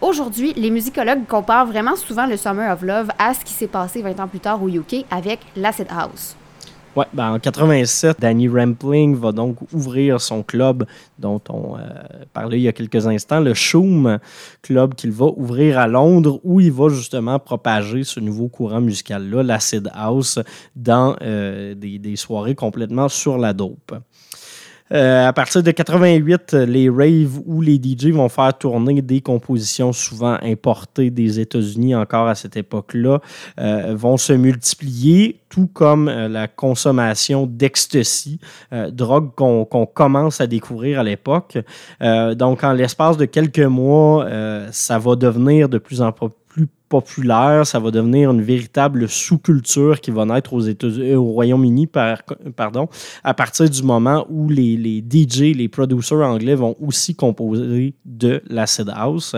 Aujourd'hui, 0.00 0.54
les 0.56 0.70
musicologues 0.70 1.26
comparent 1.26 1.66
vraiment 1.66 1.96
souvent 1.96 2.24
le 2.24 2.38
Summer 2.38 2.72
of 2.72 2.80
Love 2.80 3.10
à 3.18 3.34
ce 3.34 3.44
qui 3.44 3.52
s'est 3.52 3.66
passé 3.66 4.00
20 4.00 4.20
ans 4.20 4.28
plus 4.28 4.40
tard 4.40 4.62
au 4.62 4.70
UK 4.70 5.04
avec 5.10 5.40
l'Acid 5.54 5.88
House. 5.90 6.34
Ouais, 6.94 7.06
ben 7.14 7.32
en 7.32 7.38
87, 7.38 8.20
Danny 8.20 8.48
Rampling 8.48 9.16
va 9.16 9.32
donc 9.32 9.56
ouvrir 9.72 10.20
son 10.20 10.42
club 10.42 10.84
dont 11.18 11.40
on 11.48 11.78
euh, 11.78 11.80
parlait 12.34 12.58
il 12.58 12.64
y 12.64 12.68
a 12.68 12.72
quelques 12.74 13.06
instants, 13.06 13.40
le 13.40 13.54
Shoom 13.54 14.18
Club 14.60 14.94
qu'il 14.94 15.10
va 15.10 15.26
ouvrir 15.34 15.78
à 15.78 15.86
Londres 15.86 16.38
où 16.44 16.60
il 16.60 16.70
va 16.70 16.90
justement 16.90 17.38
propager 17.38 18.04
ce 18.04 18.20
nouveau 18.20 18.48
courant 18.48 18.82
musical-là, 18.82 19.42
l'acid 19.42 19.90
house, 19.94 20.38
dans 20.76 21.16
euh, 21.22 21.74
des, 21.74 21.98
des, 21.98 22.16
soirées 22.16 22.54
complètement 22.54 23.08
sur 23.08 23.38
la 23.38 23.54
dope. 23.54 23.94
Euh, 24.92 25.26
à 25.26 25.32
partir 25.32 25.62
de 25.62 25.70
88, 25.70 26.52
les 26.52 26.90
raves 26.90 27.40
ou 27.46 27.60
les 27.62 27.76
DJ 27.76 28.08
vont 28.08 28.28
faire 28.28 28.56
tourner 28.56 29.00
des 29.00 29.20
compositions 29.20 29.92
souvent 29.92 30.36
importées 30.42 31.10
des 31.10 31.40
États-Unis 31.40 31.94
encore 31.94 32.28
à 32.28 32.34
cette 32.34 32.56
époque-là, 32.56 33.20
euh, 33.58 33.94
vont 33.96 34.16
se 34.16 34.32
multiplier, 34.32 35.40
tout 35.48 35.68
comme 35.72 36.08
euh, 36.08 36.28
la 36.28 36.46
consommation 36.46 37.46
d'ecstasy, 37.46 38.38
drogue 38.90 39.30
qu'on 39.34 39.86
commence 39.86 40.40
à 40.40 40.46
découvrir 40.46 41.00
à 41.00 41.04
l'époque. 41.04 41.58
donc, 42.00 42.64
en 42.64 42.72
l'espace 42.72 43.16
de 43.16 43.24
quelques 43.24 43.58
mois, 43.58 44.26
ça 44.70 44.98
va 44.98 45.16
devenir 45.16 45.68
de 45.68 45.78
plus 45.78 46.00
en 46.00 46.12
plus 46.12 46.28
populaire, 46.92 47.66
ça 47.66 47.78
va 47.78 47.90
devenir 47.90 48.32
une 48.32 48.42
véritable 48.42 49.08
sous-culture 49.08 49.98
qui 49.98 50.10
va 50.10 50.26
naître 50.26 50.52
euh, 50.54 51.16
au 51.16 51.32
Royaume-Uni 51.32 51.86
par, 51.86 52.22
pardon, 52.54 52.86
à 53.24 53.32
partir 53.32 53.70
du 53.70 53.82
moment 53.82 54.26
où 54.28 54.50
les, 54.50 54.76
les 54.76 54.98
DJ, 55.00 55.56
les 55.56 55.68
producers 55.68 56.18
anglais 56.18 56.54
vont 56.54 56.76
aussi 56.86 57.14
composer 57.14 57.94
de 58.04 58.42
l'acid 58.46 58.92
house. 58.94 59.34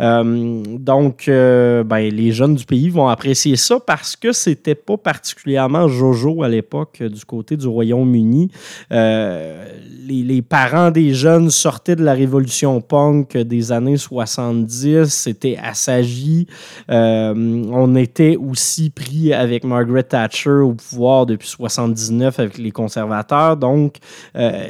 Euh, 0.00 0.62
donc, 0.78 1.28
euh, 1.28 1.82
ben, 1.82 2.12
les 2.12 2.30
jeunes 2.30 2.56
du 2.56 2.66
pays 2.66 2.90
vont 2.90 3.08
apprécier 3.08 3.56
ça 3.56 3.80
parce 3.80 4.14
que 4.14 4.32
c'était 4.32 4.74
pas 4.74 4.98
particulièrement 4.98 5.88
jojo 5.88 6.42
à 6.42 6.48
l'époque 6.50 7.02
du 7.02 7.24
côté 7.24 7.56
du 7.56 7.68
Royaume-Uni. 7.68 8.50
les, 8.90 10.22
les, 10.32 10.42
parents 10.42 10.90
des 10.90 11.14
jeunes 11.14 11.48
sortaient 11.48 11.96
de 11.96 12.04
la 12.04 12.12
révolution 12.12 12.82
punk 12.82 13.38
des 13.38 13.72
années 13.72 13.96
70, 13.96 15.06
c'était 15.06 15.56
assagi. 15.56 16.46
Euh, 16.90 17.64
on 17.70 17.94
était 17.94 18.36
aussi 18.36 18.90
pris 18.90 19.32
avec 19.32 19.64
Margaret 19.64 20.02
Thatcher 20.02 20.50
au 20.50 20.74
pouvoir 20.74 21.26
depuis 21.26 21.48
79 21.48 22.38
avec 22.38 22.58
les 22.58 22.70
conservateurs. 22.70 23.56
Donc, 23.56 23.96
euh, 24.36 24.66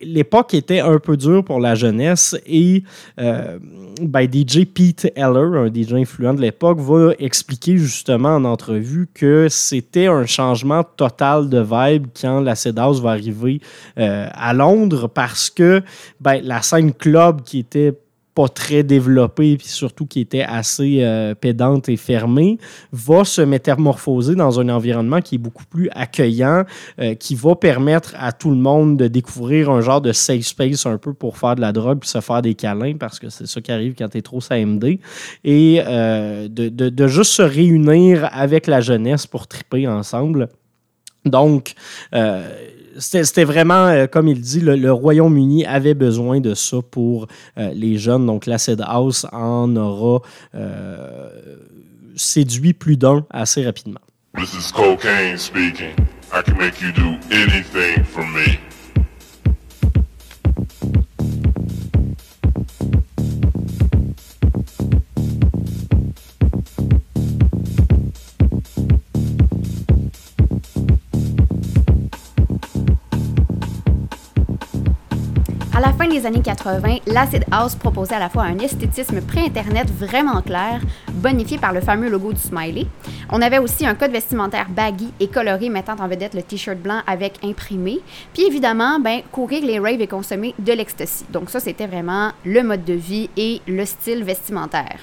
l'époque 0.00 0.54
était 0.54 0.80
un 0.80 0.98
peu 0.98 1.16
dure 1.16 1.44
pour 1.44 1.60
la 1.60 1.74
jeunesse 1.74 2.36
et 2.46 2.84
euh, 3.20 3.58
ben, 4.00 4.28
DJ 4.30 4.64
Pete 4.64 5.12
Eller, 5.16 5.58
un 5.58 5.72
DJ 5.72 5.94
influent 5.94 6.34
de 6.34 6.40
l'époque, 6.40 6.78
va 6.80 7.12
expliquer 7.18 7.76
justement 7.76 8.36
en 8.36 8.44
entrevue 8.44 9.08
que 9.12 9.46
c'était 9.48 10.06
un 10.06 10.26
changement 10.26 10.82
total 10.82 11.48
de 11.48 11.60
vibe 11.60 12.06
quand 12.20 12.40
la 12.40 12.54
House 12.76 13.00
va 13.00 13.10
arriver 13.10 13.60
à 13.96 14.52
Londres 14.52 15.08
parce 15.08 15.50
que 15.50 15.82
ben, 16.20 16.40
la 16.42 16.62
scène 16.62 16.92
club 16.92 17.42
qui 17.42 17.60
était 17.60 17.94
pas 18.34 18.48
très 18.48 18.82
développée, 18.82 19.56
puis 19.56 19.68
surtout 19.68 20.06
qui 20.06 20.20
était 20.20 20.42
assez 20.42 20.98
euh, 21.02 21.34
pédante 21.34 21.88
et 21.88 21.96
fermée, 21.96 22.58
va 22.92 23.24
se 23.24 23.40
métamorphoser 23.40 24.34
dans 24.34 24.58
un 24.58 24.68
environnement 24.68 25.20
qui 25.20 25.36
est 25.36 25.38
beaucoup 25.38 25.64
plus 25.64 25.88
accueillant, 25.92 26.64
euh, 26.98 27.14
qui 27.14 27.36
va 27.36 27.54
permettre 27.54 28.14
à 28.18 28.32
tout 28.32 28.50
le 28.50 28.56
monde 28.56 28.96
de 28.96 29.06
découvrir 29.06 29.70
un 29.70 29.80
genre 29.80 30.00
de 30.00 30.12
safe 30.12 30.42
space 30.42 30.84
un 30.86 30.98
peu 30.98 31.14
pour 31.14 31.38
faire 31.38 31.54
de 31.54 31.60
la 31.60 31.72
drogue 31.72 32.00
puis 32.00 32.08
se 32.08 32.20
faire 32.20 32.42
des 32.42 32.54
câlins, 32.54 32.96
parce 32.96 33.18
que 33.18 33.28
c'est 33.30 33.46
ça 33.46 33.60
qui 33.60 33.70
arrive 33.70 33.94
quand 33.96 34.08
tu 34.08 34.18
es 34.18 34.22
trop 34.22 34.40
SAMD, 34.40 34.98
et 35.44 35.80
euh, 35.86 36.48
de, 36.48 36.68
de, 36.68 36.88
de, 36.88 37.06
juste 37.06 37.32
se 37.32 37.42
réunir 37.42 38.28
avec 38.32 38.66
la 38.66 38.80
jeunesse 38.80 39.26
pour 39.26 39.46
triper 39.46 39.86
ensemble. 39.86 40.48
Donc, 41.24 41.74
c'était 42.98 43.44
vraiment, 43.44 43.86
euh, 43.86 44.06
comme 44.06 44.28
il 44.28 44.40
dit, 44.40 44.60
le, 44.60 44.92
Royaume-Uni 44.92 45.64
avait 45.66 45.94
besoin 45.94 46.40
de 46.40 46.54
ça 46.54 46.78
pour 46.90 47.26
euh, 47.58 47.70
les 47.74 47.98
jeunes. 47.98 48.26
Donc, 48.26 48.46
l'Acid 48.46 48.82
House 48.86 49.26
en 49.32 49.74
aura 49.76 50.22
euh, 50.54 51.28
séduit 52.16 52.72
plus 52.72 52.96
d'un 52.96 53.26
assez 53.30 53.64
rapidement. 53.64 54.00
This 54.36 54.54
is 54.54 54.72
cocaine 54.72 55.38
speaking. 55.38 55.94
I 56.32 56.42
can 56.42 56.56
make 56.58 56.80
you 56.80 56.90
do 56.92 57.16
anything 57.30 58.04
for 58.04 58.24
me. 58.24 58.58
Fin 75.92 76.08
des 76.08 76.26
années 76.26 76.40
80, 76.40 76.98
l'acid 77.06 77.44
house 77.50 77.74
proposait 77.74 78.14
à 78.14 78.18
la 78.18 78.28
fois 78.28 78.42
un 78.44 78.58
esthétisme 78.58 79.20
pré-internet 79.20 79.90
vraiment 79.90 80.40
clair, 80.42 80.80
bonifié 81.12 81.58
par 81.58 81.72
le 81.72 81.80
fameux 81.80 82.08
logo 82.08 82.32
du 82.32 82.40
smiley. 82.40 82.86
On 83.30 83.42
avait 83.42 83.58
aussi 83.58 83.86
un 83.86 83.94
code 83.94 84.12
vestimentaire 84.12 84.68
baggy 84.70 85.12
et 85.20 85.28
coloré 85.28 85.68
mettant 85.68 85.96
en 85.98 86.08
vedette 86.08 86.34
le 86.34 86.42
t-shirt 86.42 86.78
blanc 86.78 87.00
avec 87.06 87.44
imprimé. 87.44 88.00
Puis 88.32 88.44
évidemment, 88.44 89.00
ben, 89.00 89.22
courir 89.32 89.64
les 89.64 89.78
raves 89.78 90.00
et 90.00 90.06
consommer 90.06 90.54
de 90.58 90.72
l'ecstasy. 90.72 91.24
Donc 91.30 91.50
ça, 91.50 91.60
c'était 91.60 91.86
vraiment 91.86 92.32
le 92.44 92.62
mode 92.62 92.84
de 92.84 92.94
vie 92.94 93.30
et 93.36 93.60
le 93.66 93.84
style 93.84 94.24
vestimentaire. 94.24 94.98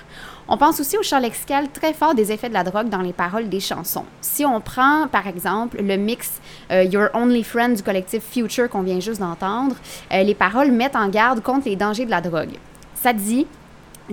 On 0.53 0.57
pense 0.57 0.81
aussi 0.81 0.97
au 0.97 1.01
champ 1.01 1.19
lexical 1.19 1.69
très 1.71 1.93
fort 1.93 2.13
des 2.13 2.33
effets 2.33 2.49
de 2.49 2.53
la 2.53 2.65
drogue 2.65 2.89
dans 2.89 3.01
les 3.01 3.13
paroles 3.13 3.47
des 3.47 3.61
chansons. 3.61 4.03
Si 4.19 4.45
on 4.45 4.59
prend, 4.59 5.07
par 5.07 5.25
exemple, 5.25 5.81
le 5.81 5.95
mix 5.95 6.41
euh, 6.71 6.83
Your 6.83 7.07
Only 7.13 7.41
Friend 7.41 7.73
du 7.73 7.81
collectif 7.81 8.21
Future 8.21 8.69
qu'on 8.69 8.81
vient 8.81 8.99
juste 8.99 9.21
d'entendre, 9.21 9.77
euh, 10.11 10.23
les 10.23 10.35
paroles 10.35 10.73
mettent 10.73 10.97
en 10.97 11.07
garde 11.07 11.41
contre 11.41 11.69
les 11.69 11.77
dangers 11.77 12.03
de 12.03 12.09
la 12.09 12.19
drogue. 12.19 12.57
Ça 12.95 13.13
dit 13.13 13.47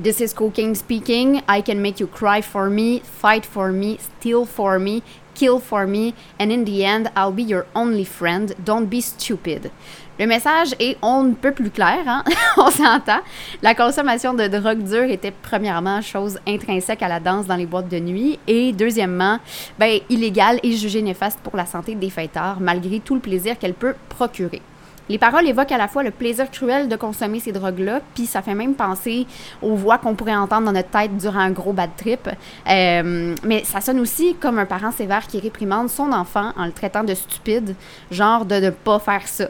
This 0.00 0.20
is 0.20 0.32
cocaine 0.32 0.76
speaking. 0.76 1.42
I 1.48 1.60
can 1.60 1.80
make 1.80 1.98
you 1.98 2.06
cry 2.06 2.40
for 2.40 2.70
me, 2.70 3.00
fight 3.02 3.44
for 3.44 3.72
me, 3.72 3.98
steal 3.98 4.44
for 4.46 4.78
me, 4.78 5.02
kill 5.38 5.60
for 5.60 5.86
me, 5.86 6.14
and 6.38 6.50
in 6.50 6.64
the 6.64 6.84
end, 6.84 7.10
I'll 7.16 7.32
be 7.32 7.42
your 7.42 7.66
only 7.74 8.04
friend. 8.04 8.54
Don't 8.64 8.86
be 8.86 9.00
stupid. 9.00 9.70
Le 10.18 10.26
message 10.26 10.74
est 10.80 10.96
on 11.00 11.22
ne 11.22 11.34
peut 11.34 11.52
plus 11.52 11.70
clair, 11.70 12.00
hein? 12.06 12.24
on 12.56 12.70
s'entend. 12.70 13.20
La 13.62 13.76
consommation 13.76 14.34
de 14.34 14.48
drogue 14.48 14.82
dure 14.82 15.04
était 15.04 15.30
premièrement 15.30 16.02
chose 16.02 16.40
intrinsèque 16.46 17.02
à 17.02 17.08
la 17.08 17.20
danse 17.20 17.46
dans 17.46 17.54
les 17.54 17.66
boîtes 17.66 17.88
de 17.88 18.00
nuit 18.00 18.40
et 18.48 18.72
deuxièmement, 18.72 19.38
ben, 19.78 20.00
illégale 20.08 20.58
et 20.64 20.72
jugée 20.72 21.02
néfaste 21.02 21.38
pour 21.44 21.56
la 21.56 21.66
santé 21.66 21.94
des 21.94 22.10
fêteurs 22.10 22.58
malgré 22.58 22.98
tout 22.98 23.14
le 23.14 23.20
plaisir 23.20 23.56
qu'elle 23.60 23.74
peut 23.74 23.94
procurer. 24.08 24.60
Les 25.08 25.18
paroles 25.18 25.46
évoquent 25.48 25.72
à 25.72 25.78
la 25.78 25.88
fois 25.88 26.02
le 26.02 26.10
plaisir 26.10 26.50
cruel 26.50 26.88
de 26.88 26.96
consommer 26.96 27.40
ces 27.40 27.52
drogues-là, 27.52 28.00
puis 28.14 28.26
ça 28.26 28.42
fait 28.42 28.54
même 28.54 28.74
penser 28.74 29.26
aux 29.62 29.74
voix 29.74 29.98
qu'on 29.98 30.14
pourrait 30.14 30.36
entendre 30.36 30.66
dans 30.66 30.72
notre 30.72 30.90
tête 30.90 31.16
durant 31.16 31.40
un 31.40 31.50
gros 31.50 31.72
bad 31.72 31.90
trip. 31.96 32.28
Euh, 32.68 33.34
mais 33.42 33.64
ça 33.64 33.80
sonne 33.80 34.00
aussi 34.00 34.34
comme 34.34 34.58
un 34.58 34.66
parent 34.66 34.92
sévère 34.92 35.26
qui 35.26 35.40
réprimande 35.40 35.88
son 35.88 36.12
enfant 36.12 36.52
en 36.56 36.66
le 36.66 36.72
traitant 36.72 37.04
de 37.04 37.14
stupide, 37.14 37.74
genre 38.10 38.44
de 38.44 38.56
ne 38.56 38.70
pas 38.70 38.98
faire 38.98 39.26
ça. 39.26 39.48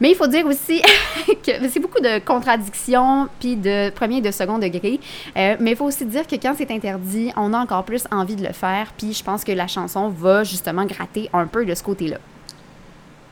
Mais 0.00 0.10
il 0.10 0.16
faut 0.16 0.26
dire 0.26 0.44
aussi 0.44 0.82
que 1.46 1.52
c'est 1.68 1.78
beaucoup 1.78 2.00
de 2.00 2.18
contradictions 2.18 3.28
puis 3.38 3.54
de 3.54 3.90
premier 3.90 4.16
et 4.16 4.20
de 4.22 4.32
second 4.32 4.58
degré. 4.58 4.98
Euh, 5.36 5.56
mais 5.60 5.70
il 5.70 5.76
faut 5.76 5.84
aussi 5.84 6.04
dire 6.04 6.26
que 6.26 6.34
quand 6.34 6.54
c'est 6.58 6.72
interdit, 6.72 7.32
on 7.36 7.52
a 7.52 7.58
encore 7.58 7.84
plus 7.84 8.04
envie 8.10 8.34
de 8.34 8.44
le 8.44 8.52
faire. 8.52 8.92
Puis 8.98 9.12
je 9.12 9.22
pense 9.22 9.44
que 9.44 9.52
la 9.52 9.68
chanson 9.68 10.08
va 10.08 10.42
justement 10.42 10.84
gratter 10.84 11.30
un 11.32 11.46
peu 11.46 11.64
de 11.64 11.74
ce 11.74 11.82
côté-là 11.84 12.18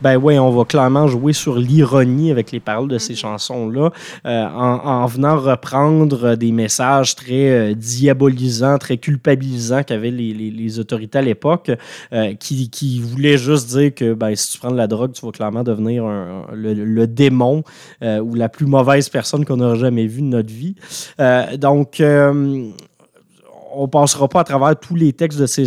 ben 0.02 0.16
oui, 0.16 0.38
on 0.38 0.50
va 0.50 0.64
clairement 0.64 1.06
jouer 1.06 1.32
sur 1.32 1.56
l'ironie 1.56 2.30
avec 2.32 2.50
les 2.50 2.58
paroles 2.58 2.88
de 2.88 2.98
ces 2.98 3.12
mm-hmm. 3.12 3.16
chansons-là, 3.16 3.90
euh, 4.26 4.44
en, 4.46 5.06
venant 5.06 5.38
reprendre 5.38 6.34
des 6.34 6.50
messages 6.50 7.14
très 7.14 7.50
euh, 7.50 7.74
diabolisants, 7.74 8.78
très 8.78 8.96
culpabilisants 8.96 9.84
qu'avaient 9.84 10.10
les, 10.10 10.78
autorités 10.78 11.18
à 11.18 11.22
l'époque, 11.22 11.70
euh, 12.12 12.34
qui, 12.34 12.68
qui, 12.70 12.98
voulaient 12.98 13.38
juste 13.38 13.68
dire 13.68 13.94
que 13.94 14.14
ben, 14.14 14.34
si 14.34 14.52
tu 14.52 14.58
prends 14.58 14.70
de 14.70 14.76
la 14.76 14.86
drogue, 14.86 15.12
tu 15.12 15.24
vas 15.24 15.32
clairement 15.32 15.62
devenir 15.62 16.04
le, 16.52 17.06
démon 17.06 17.62
ou 18.02 18.34
la 18.34 18.48
plus 18.48 18.66
mauvaise 18.66 19.08
personne 19.08 19.44
qu'on 19.44 19.60
aura 19.60 19.74
jamais 19.74 20.06
vue 20.06 20.22
de 20.22 20.26
notre 20.26 20.52
vie. 20.52 20.74
donc, 21.58 22.02
on 23.74 23.88
passera 23.88 24.28
pas 24.28 24.40
à 24.40 24.44
travers 24.44 24.78
tous 24.78 24.94
les 24.94 25.12
textes 25.12 25.38
de 25.38 25.46
ces, 25.46 25.66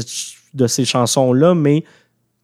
de 0.53 0.67
ces 0.67 0.85
chansons-là, 0.85 1.53
mais 1.53 1.83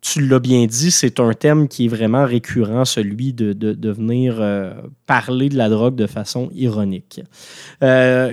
tu 0.01 0.27
l'as 0.27 0.39
bien 0.39 0.65
dit, 0.65 0.89
c'est 0.89 1.19
un 1.19 1.33
thème 1.33 1.67
qui 1.67 1.85
est 1.85 1.87
vraiment 1.87 2.25
récurrent, 2.25 2.85
celui 2.85 3.33
de, 3.33 3.53
de, 3.53 3.91
venir 3.91 4.37
euh, 4.39 4.73
parler 5.05 5.47
de 5.47 5.57
la 5.57 5.69
drogue 5.69 5.95
de 5.95 6.07
façon 6.07 6.49
ironique. 6.55 7.21
Euh, 7.83 8.31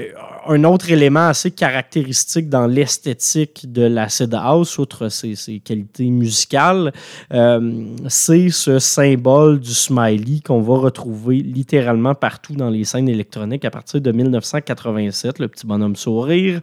un 0.49 0.65
autre 0.65 0.91
élément 0.91 1.29
assez 1.29 1.51
caractéristique 1.51 2.49
dans 2.49 2.67
l'esthétique 2.67 3.71
de 3.71 3.83
l'acid 3.83 4.35
house, 4.35 4.79
outre 4.79 5.09
ses, 5.09 5.37
qualités 5.65 6.09
musicales, 6.11 6.93
euh, 7.33 7.85
c'est 8.09 8.51
ce 8.51 8.79
symbole 8.79 9.61
du 9.61 9.73
smiley 9.73 10.41
qu'on 10.45 10.61
va 10.61 10.79
retrouver 10.79 11.37
littéralement 11.37 12.15
partout 12.15 12.55
dans 12.55 12.71
les 12.71 12.85
scènes 12.85 13.09
électroniques 13.09 13.65
à 13.65 13.71
partir 13.71 14.01
de 14.01 14.13
1987, 14.13 15.39
le 15.39 15.49
petit 15.49 15.67
bonhomme 15.67 15.97
sourire, 15.97 16.61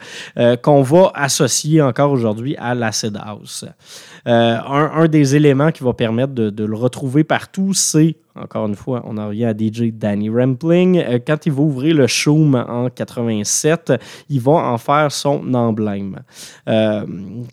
qu'on 0.61 0.81
va 0.81 1.11
associer 1.13 1.81
encore 1.81 2.11
aujourd'hui 2.11 2.55
à 2.57 2.75
l'acid 2.75 3.17
house. 3.23 3.65
un, 4.25 4.91
un 4.95 5.07
des 5.07 5.35
éléments 5.35 5.71
qui 5.71 5.83
va 5.83 5.93
permettre 5.93 6.33
de, 6.33 6.65
le 6.65 6.75
retrouver 6.75 7.23
partout, 7.23 7.73
c'est 7.73 8.15
encore 8.35 8.67
une 8.67 8.75
fois, 8.75 9.01
on 9.05 9.17
en 9.17 9.27
revient 9.27 9.45
à 9.45 9.53
DJ 9.53 9.93
Danny 9.93 10.29
Rampling. 10.29 10.97
Euh, 10.97 11.19
quand 11.25 11.45
il 11.45 11.53
va 11.53 11.61
ouvrir 11.61 11.95
le 11.95 12.05
Shoom 12.05 12.55
en 12.55 12.89
87, 12.89 13.93
il 14.29 14.41
va 14.41 14.51
en 14.51 14.77
faire 14.77 15.09
son 15.09 15.53
emblème. 15.53 16.19
Euh, 16.67 17.05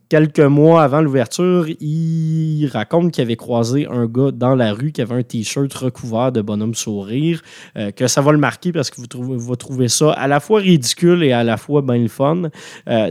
quelques 0.08 0.40
mois 0.40 0.82
avant 0.82 1.00
l'ouverture, 1.00 1.66
il 1.80 2.68
raconte 2.72 3.12
qu'il 3.12 3.22
avait 3.22 3.36
croisé 3.36 3.86
un 3.88 4.06
gars 4.06 4.32
dans 4.32 4.56
la 4.56 4.72
rue 4.72 4.90
qui 4.90 5.02
avait 5.02 5.14
un 5.14 5.22
t-shirt 5.22 5.72
recouvert 5.72 6.32
de 6.32 6.42
bonhomme 6.42 6.74
sourire, 6.74 7.40
euh, 7.76 7.92
que 7.92 8.08
ça 8.08 8.20
va 8.20 8.32
le 8.32 8.38
marquer 8.38 8.72
parce 8.72 8.90
que 8.90 9.00
vous, 9.00 9.06
trouvez, 9.06 9.36
vous 9.36 9.56
trouvez 9.56 9.88
ça 9.88 10.10
à 10.12 10.26
la 10.26 10.40
fois 10.40 10.60
ridicule 10.60 11.22
et 11.22 11.32
à 11.32 11.44
la 11.44 11.56
fois 11.58 11.82
bien 11.82 11.98
le 11.98 12.08
fun. 12.08 12.50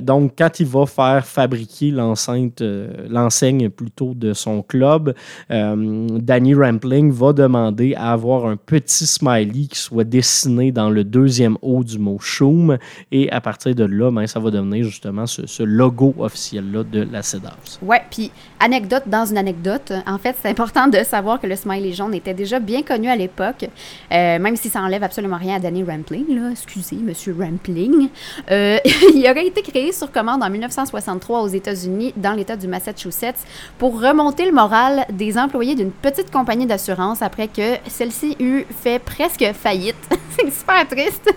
donc, 0.02 0.34
quand 0.38 0.60
il 0.60 0.66
va 0.66 0.86
faire 0.86 1.26
fabriquer 1.26 1.92
l'enceinte, 1.92 2.62
l'enseigne 3.10 3.70
plutôt 3.70 4.14
de 4.14 4.34
son 4.34 4.62
club, 4.62 5.14
Danny 5.50 6.54
Rampling 6.54 7.12
va 7.12 7.34
demander 7.34 7.61
à 7.68 8.12
avoir 8.12 8.46
un 8.46 8.56
petit 8.58 9.06
smiley 9.06 9.68
qui 9.68 9.80
soit 9.80 10.04
dessiné 10.04 10.72
dans 10.72 10.90
le 10.90 11.04
deuxième 11.04 11.58
haut 11.62 11.84
du 11.84 12.00
mot 12.00 12.18
Shoom. 12.20 12.78
Et 13.12 13.32
à 13.32 13.42
partir 13.42 13.76
de 13.76 13.84
là, 13.84 14.12
ben, 14.12 14.28
ça 14.28 14.40
va 14.40 14.52
devenir 14.52 14.84
justement 14.84 15.26
ce, 15.26 15.64
logo 15.64 16.16
officiel-là 16.18 16.84
de 16.84 17.08
la 17.12 17.22
CEDAS. 17.22 17.80
Ouais, 17.82 18.02
puis 18.10 18.32
anecdote 18.60 19.04
dans 19.06 19.26
une 19.26 19.38
anecdote. 19.38 19.92
En 20.08 20.18
fait, 20.18 20.36
c'est 20.42 20.50
important 20.50 20.88
de 20.88 20.98
savoir 21.04 21.40
que 21.40 21.48
le 21.48 21.56
smiley 21.56 21.94
jaune 21.94 22.14
était 22.14 22.34
déjà 22.34 22.60
bien 22.60 22.82
connu 22.84 23.10
à 23.10 23.16
l'époque, 23.16 23.70
euh, 24.12 24.40
même 24.40 24.56
si 24.56 24.70
ça 24.70 24.82
enlève 24.82 25.04
absolument 25.04 25.38
rien 25.38 25.56
à 25.56 25.60
Danny 25.60 25.84
Rampling. 25.84 26.36
Là. 26.36 26.52
Excusez, 26.52 26.98
monsieur 26.98 27.36
Rampling. 27.38 28.10
Euh, 28.50 28.78
il 29.16 29.28
aurait 29.30 29.48
été 29.48 29.62
créé 29.62 29.92
sur 29.92 30.12
commande 30.12 30.44
en 30.44 30.50
1963 30.50 31.42
aux 31.42 31.48
États-Unis, 31.48 32.14
dans 32.18 32.34
l'État 32.34 32.56
du 32.56 32.68
Massachusetts, 32.68 33.46
pour 33.78 34.02
remonter 34.02 34.46
le 34.46 34.52
moral 34.52 35.06
des 35.12 35.38
employés 35.38 35.76
d'une 35.76 35.92
petite 35.92 36.32
compagnie 36.32 36.66
d'assurance 36.66 37.22
après 37.22 37.48
que 37.54 37.78
celle-ci 37.88 38.36
eut 38.40 38.66
fait 38.82 39.00
presque 39.00 39.46
faillite. 39.54 39.96
c'est 40.38 40.52
super 40.52 40.88
triste. 40.88 41.34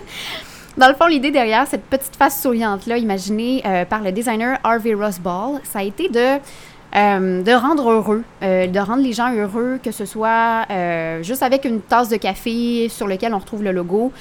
Dans 0.77 0.89
le 0.89 0.93
fond, 0.93 1.05
l'idée 1.05 1.31
derrière 1.31 1.65
cette 1.67 1.85
petite 1.85 2.17
face 2.17 2.41
souriante-là, 2.41 2.97
imaginée 2.97 3.61
euh, 3.65 3.85
par 3.85 4.01
le 4.01 4.11
designer 4.11 4.59
Harvey 4.61 4.93
Ball, 4.93 5.61
ça 5.63 5.79
a 5.79 5.83
été 5.83 6.09
de, 6.09 6.37
euh, 6.95 7.41
de 7.43 7.51
rendre 7.53 7.89
heureux, 7.89 8.23
euh, 8.43 8.67
de 8.67 8.79
rendre 8.79 9.01
les 9.01 9.13
gens 9.13 9.33
heureux, 9.33 9.79
que 9.81 9.91
ce 9.91 10.05
soit 10.05 10.65
juste 11.21 11.43
avec 11.43 11.63
une 11.63 11.79
tasse 11.79 12.09
de 12.09 12.17
café 12.17 12.89
sur 12.89 13.07
lequel 13.07 13.33
on 13.33 13.39
retrouve 13.39 13.63
le 13.63 13.71
logo, 13.71 14.11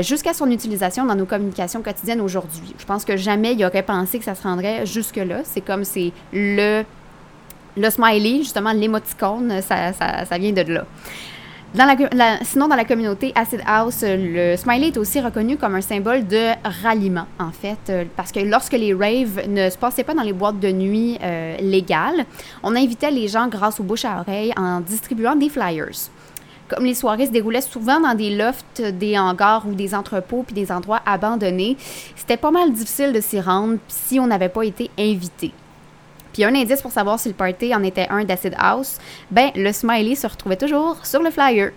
jusqu'à 0.00 0.32
son 0.32 0.50
utilisation 0.50 1.04
dans 1.04 1.14
nos 1.14 1.26
communications 1.26 1.82
quotidiennes 1.82 2.20
aujourd'hui. 2.20 2.74
Je 2.78 2.84
pense 2.84 3.04
que 3.04 3.16
jamais 3.18 3.52
il 3.52 3.64
aurait 3.64 3.82
pensé 3.82 4.18
que 4.18 4.24
ça 4.24 4.34
se 4.34 4.42
rendrait 4.42 4.86
jusque-là. 4.86 5.40
C'est 5.44 5.62
comme 5.62 5.84
c'est 5.84 6.12
le, 6.32 6.82
le 7.80 7.90
smiley, 7.90 8.38
justement 8.38 8.72
l'émoticône, 8.72 9.60
ça, 9.62 9.92
ça, 9.92 10.38
vient 10.38 10.52
de 10.52 10.62
là 10.72 10.84
sinon, 12.42 12.68
dans 12.68 12.76
la 12.76 12.84
communauté 12.84 13.32
Acid 13.34 13.60
House, 13.66 14.02
le 14.02 14.56
smiley 14.56 14.88
est 14.88 14.96
aussi 14.96 15.20
reconnu 15.20 15.56
comme 15.56 15.74
un 15.74 15.80
symbole 15.80 16.26
de 16.26 16.50
ralliement, 16.82 17.26
en 17.38 17.52
fait, 17.52 17.78
euh, 17.88 18.04
parce 18.16 18.32
que 18.32 18.40
lorsque 18.40 18.72
les 18.72 18.92
raves 18.92 19.48
ne 19.48 19.70
se 19.70 19.78
passaient 19.78 20.04
pas 20.04 20.14
dans 20.14 20.22
les 20.22 20.32
boîtes 20.32 20.58
de 20.58 20.70
nuit 20.70 21.18
euh, 21.22 21.56
légales, 21.58 22.24
on 22.62 22.74
invitait 22.74 23.10
les 23.10 23.28
gens 23.28 23.48
grâce 23.48 23.78
aux 23.80 23.84
bouches 23.84 24.04
à 24.04 24.20
oreille 24.20 24.52
en 24.56 24.80
distribuant 24.80 25.36
des 25.36 25.48
flyers. 25.48 26.10
Comme 26.68 26.84
les 26.84 26.94
soirées 26.94 27.26
se 27.26 27.32
déroulaient 27.32 27.60
souvent 27.60 28.00
dans 28.00 28.14
des 28.14 28.34
lofts, 28.36 28.80
des 28.80 29.18
hangars 29.18 29.64
ou 29.66 29.74
des 29.74 29.92
entrepôts 29.94 30.44
puis 30.44 30.54
des 30.54 30.70
endroits 30.70 31.00
abandonnés, 31.04 31.76
c'était 32.14 32.36
pas 32.36 32.52
mal 32.52 32.72
difficile 32.72 33.12
de 33.12 33.20
s'y 33.20 33.40
rendre 33.40 33.78
si 33.88 34.20
on 34.20 34.28
n'avait 34.28 34.48
pas 34.48 34.62
été 34.62 34.88
invité. 34.96 35.52
Puis 36.32 36.44
un 36.44 36.54
indice 36.54 36.82
pour 36.82 36.92
savoir 36.92 37.18
si 37.18 37.28
le 37.28 37.34
party 37.34 37.74
en 37.74 37.82
était 37.82 38.06
un 38.10 38.24
d'Acid 38.24 38.54
House, 38.58 38.98
ben 39.30 39.50
le 39.54 39.72
smiley 39.72 40.14
se 40.14 40.26
retrouvait 40.26 40.56
toujours 40.56 41.04
sur 41.04 41.22
le 41.22 41.30
flyer. 41.30 41.70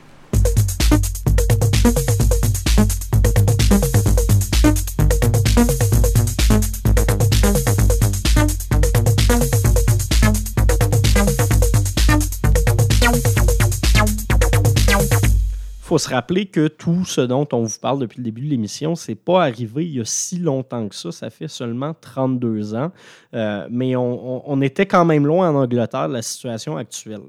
Faut 15.94 16.00
se 16.00 16.10
rappeler 16.10 16.48
que 16.48 16.68
tout 16.68 17.06
ce 17.06 17.22
dont 17.22 17.48
on 17.54 17.66
vous 17.66 17.80
parle 17.80 18.00
depuis 18.00 18.18
le 18.18 18.24
début 18.24 18.42
de 18.42 18.50
l'émission, 18.50 18.96
c'est 18.96 19.14
pas 19.14 19.44
arrivé 19.44 19.86
il 19.86 19.94
y 19.94 20.02
a 20.02 20.06
si 20.06 20.40
longtemps 20.40 20.88
que 20.88 20.96
ça. 20.96 21.12
Ça 21.12 21.30
fait 21.30 21.48
seulement 21.48 21.94
32 21.94 22.74
ans. 22.74 22.92
Euh, 23.36 23.68
mais 23.70 23.96
on, 23.96 24.62
était 24.64 24.88
quand 24.88 25.06
même 25.06 25.28
loin 25.28 25.52
en 25.52 25.56
Angleterre 25.56 26.08
de 26.08 26.14
la 26.14 26.24
situation 26.24 26.78
actuelle. 26.78 27.22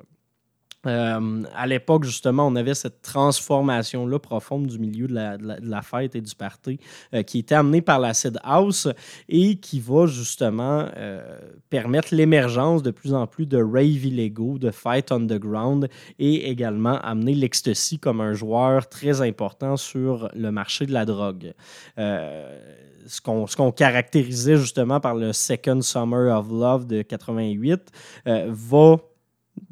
Euh, 0.86 1.42
à 1.54 1.66
l'époque, 1.66 2.04
justement, 2.04 2.46
on 2.46 2.56
avait 2.56 2.74
cette 2.74 3.02
transformation-là 3.02 4.18
profonde 4.18 4.66
du 4.66 4.78
milieu 4.78 5.06
de 5.06 5.14
la, 5.14 5.82
fête 5.82 6.14
et 6.14 6.20
du 6.20 6.34
party 6.34 6.78
euh, 7.12 7.22
qui 7.22 7.40
était 7.40 7.54
amenée 7.54 7.82
par 7.82 7.98
l'acid 7.98 8.38
house 8.42 8.88
et 9.28 9.56
qui 9.56 9.80
va 9.80 10.06
justement 10.06 10.86
euh, 10.96 11.38
permettre 11.70 12.14
l'émergence 12.14 12.82
de 12.82 12.90
plus 12.90 13.14
en 13.14 13.26
plus 13.26 13.46
de 13.46 13.58
rave 13.58 14.04
illégaux, 14.04 14.58
de 14.58 14.70
fight 14.70 15.12
underground 15.12 15.88
et 16.18 16.48
également 16.50 16.98
amener 17.00 17.34
l'ecstasy 17.34 17.98
comme 17.98 18.20
un 18.20 18.34
joueur 18.34 18.88
très 18.88 19.20
important 19.20 19.76
sur 19.76 20.30
le 20.34 20.50
marché 20.50 20.86
de 20.86 20.92
la 20.92 21.04
drogue. 21.04 21.52
ce 21.96 23.20
qu'on 23.56 23.72
caractérisait 23.72 24.56
justement 24.56 25.00
par 25.00 25.14
le 25.14 25.32
Second 25.32 25.80
Summer 25.82 26.36
of 26.36 26.48
Love 26.50 26.86
de 26.86 27.02
88 27.02 27.90
va 28.24 28.96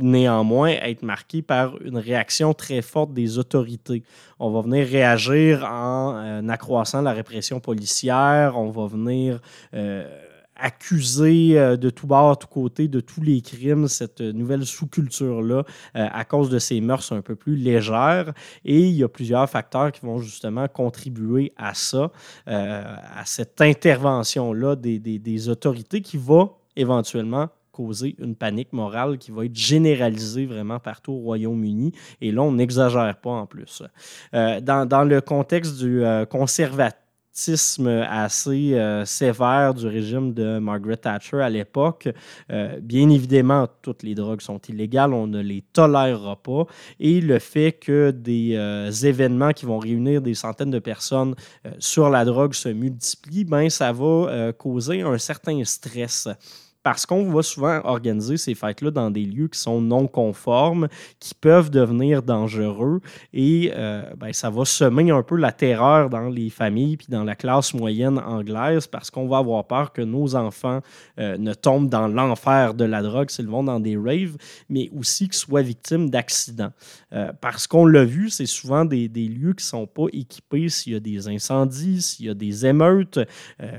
néanmoins 0.03 0.71
être 0.71 1.03
marqué 1.03 1.43
par 1.43 1.81
une 1.83 1.99
réaction 1.99 2.53
très 2.53 2.83
forte 2.83 3.12
des 3.12 3.38
autorités. 3.38 4.03
On 4.38 4.51
va 4.51 4.61
venir 4.62 4.87
réagir 4.87 5.65
en 5.65 6.17
euh, 6.17 6.49
accroissant 6.49 7.01
la 7.03 7.12
répression 7.12 7.61
policière, 7.61 8.59
on 8.59 8.71
va 8.71 8.87
venir 8.87 9.41
euh, 9.75 10.05
accuser 10.57 11.59
euh, 11.59 11.77
de 11.77 11.91
tout 11.91 12.07
bord, 12.07 12.38
tout 12.38 12.49
côté, 12.49 12.88
de 12.88 13.01
tous 13.01 13.23
les 13.23 13.41
crimes, 13.41 13.88
cette 13.88 14.21
nouvelle 14.21 14.67
sous-culture-là, 14.67 15.65
à 15.95 16.25
cause 16.25 16.51
de 16.51 16.59
ces 16.59 16.81
mœurs 16.81 17.12
un 17.12 17.23
peu 17.23 17.37
plus 17.37 17.57
légères. 17.57 18.33
Et 18.65 18.81
il 18.81 18.95
y 18.97 19.05
a 19.05 19.09
plusieurs 19.09 19.49
facteurs 19.49 19.93
qui 19.93 20.05
vont 20.05 20.19
justement 20.19 20.69
contribuer 20.69 21.53
à 21.57 21.75
ça, 21.75 22.11
à 22.47 23.23
cette 23.25 23.61
intervention-là 23.61 24.77
des 24.77 25.49
autorités 25.49 26.01
qui 26.01 26.17
va 26.17 26.51
éventuellement 26.77 27.49
causer 27.73 28.15
une 28.19 28.37
panique 28.37 28.73
morale 28.73 29.19
qui 29.19 29.31
va 29.31 29.47
être 29.47 29.57
généralisée 29.57 30.47
vraiment 30.47 30.79
partout 30.79 31.13
au 31.13 31.19
Royaume-Uni. 31.19 31.93
Et 32.21 32.31
là, 32.31 32.43
on 32.43 32.53
n'exagère 32.53 33.17
pas 33.17 33.31
en 33.31 33.47
plus. 33.47 33.83
Euh, 34.35 34.61
dans, 34.61 35.09
le 35.09 35.21
contexte 35.21 35.79
du 35.79 36.05
euh, 36.05 36.25
conservatisme 36.27 37.87
assez 37.87 38.75
euh, 38.75 39.07
sévère 39.07 39.73
du 39.73 39.87
régime 39.87 40.35
de 40.35 40.59
Margaret 40.59 40.99
Thatcher 40.99 41.41
à 41.41 41.49
l'époque. 41.49 42.09
bien 42.83 43.09
évidemment, 43.09 43.67
toutes 43.81 44.03
les 44.03 44.15
drogues 44.15 44.43
sont 44.43 44.61
illégales, 44.69 45.15
on 45.15 45.27
ne 45.27 45.41
les 45.41 45.63
tolérera 45.73 46.37
pas. 46.37 46.67
Et 47.01 47.23
le 47.23 47.39
fait 47.39 47.73
que 47.73 48.11
des 48.11 48.53
événements 49.07 49.53
qui 49.53 49.65
vont 49.65 49.79
réunir 49.79 50.21
des 50.21 50.35
centaines 50.35 50.71
de 50.71 50.79
personnes 50.79 51.35
sur 51.79 52.11
la 52.11 52.27
drogue 52.27 52.53
se 52.53 52.69
multiplient, 52.69 53.47
ben, 53.47 53.71
ça 53.71 53.93
va 53.93 54.53
causer 54.53 55.01
un 55.01 55.17
certain 55.17 55.65
stress 55.65 56.29
parce 56.83 57.07
qu'on 57.07 57.31
va 57.31 57.42
souvent 57.42 57.81
organiser 57.85 58.37
ces 58.37 58.55
fêtes-là 58.55 58.90
dans 58.90 59.11
des 59.11 59.25
lieux 59.25 59.49
qui 59.49 59.59
sont 59.59 59.81
non 59.81 60.07
conformes, 60.07 60.88
qui 61.21 61.35
peuvent 61.35 61.71
devenir 61.71 62.23
dangereux, 62.23 63.01
et 63.33 63.73
euh, 63.75 64.03
ben, 64.16 64.33
ça 64.33 64.51
va 64.51 64.64
semer 64.64 65.11
un 65.11 65.23
peu 65.23 65.37
la 65.37 65.53
terreur 65.53 66.11
dans 66.11 66.29
les 66.29 66.51
familles 66.51 66.97
puis 66.97 67.07
dans 67.09 67.25
la 67.25 67.35
classe 67.35 67.75
moyenne 67.75 68.18
anglaise, 68.18 68.87
parce 68.87 69.11
qu'on 69.11 69.29
va 69.29 69.38
avoir 69.38 69.64
peur 69.66 69.92
que 69.92 70.03
nos 70.03 70.35
enfants 70.35 70.81
euh, 71.18 71.37
ne 71.38 71.55
tombent 71.55 71.88
dans 71.88 72.09
l'enfer 72.09 72.75
de 72.75 72.85
la 72.85 73.03
drogue 73.03 73.31
s'ils 73.31 73.49
vont 73.49 73.64
dans 73.64 73.81
des 73.81 73.97
raves, 73.97 74.37
mais 74.68 74.90
aussi 74.97 75.29
qu'ils 75.29 75.35
soient 75.35 75.62
victimes 75.62 76.11
d'accidents. 76.11 76.73
Euh, 77.12 77.33
parce 77.40 77.66
qu'on 77.66 77.87
l'a 77.87 78.05
vu, 78.05 78.31
c'est 78.31 78.47
souvent 78.47 78.85
des, 78.85 79.09
des, 79.09 79.29
lieux 79.29 79.53
qui 79.53 79.64
ne 79.64 79.68
sont 79.68 79.87
pas 79.87 80.07
équipés 80.12 80.68
s'il 80.68 80.95
y 80.95 80.97
a 80.97 81.01
des 81.01 81.29
incendies, 81.29 82.03
s'il 82.03 82.27
y 82.27 82.29
a 82.29 82.35
des 82.35 82.66
émeutes. 82.66 83.21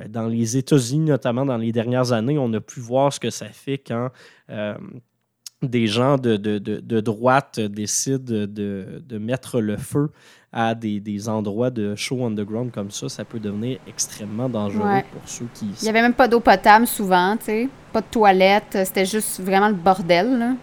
dans 0.10 0.28
les 0.28 0.58
États-Unis, 0.58 1.10
notamment 1.10 1.46
dans 1.46 1.58
les 1.58 1.72
dernières 1.72 2.12
années, 2.12 2.38
on 2.38 2.52
a 2.54 2.62
pu 2.62 2.80
voir 2.80 2.93
ce 3.12 3.20
que 3.20 3.30
ça 3.30 3.48
fait 3.48 3.78
quand 3.78 4.10
euh, 4.50 4.76
des 5.64 5.88
gens 5.88 6.18
de, 6.18 6.36
de, 6.38 7.00
droite 7.00 7.60
décident 7.60 8.24
de, 8.26 9.18
mettre 9.18 9.62
le 9.62 9.78
feu 9.78 10.10
à 10.52 10.76
des, 10.76 11.30
endroits 11.30 11.70
de 11.70 11.96
show 11.96 12.26
underground 12.26 12.72
comme 12.72 12.92
ça, 12.92 13.10
ça 13.10 13.26
peut 13.26 13.40
devenir 13.40 13.80
extrêmement 13.88 14.50
dangereux 14.50 15.02
pour 15.12 15.22
ceux 15.26 15.48
qui... 15.54 15.68
Il 15.82 15.84
n'y 15.84 15.90
avait 15.90 16.02
même 16.02 16.14
pas 16.14 16.28
d'eau 16.28 16.40
potable 16.40 16.86
souvent, 16.86 17.36
tu 17.38 17.46
sais, 17.46 17.70
pas 17.92 18.02
de 18.02 18.08
toilette, 18.12 18.78
c'était 18.86 19.06
juste 19.06 19.40
vraiment 19.40 19.70
le 19.70 19.74
bordel. 19.74 20.56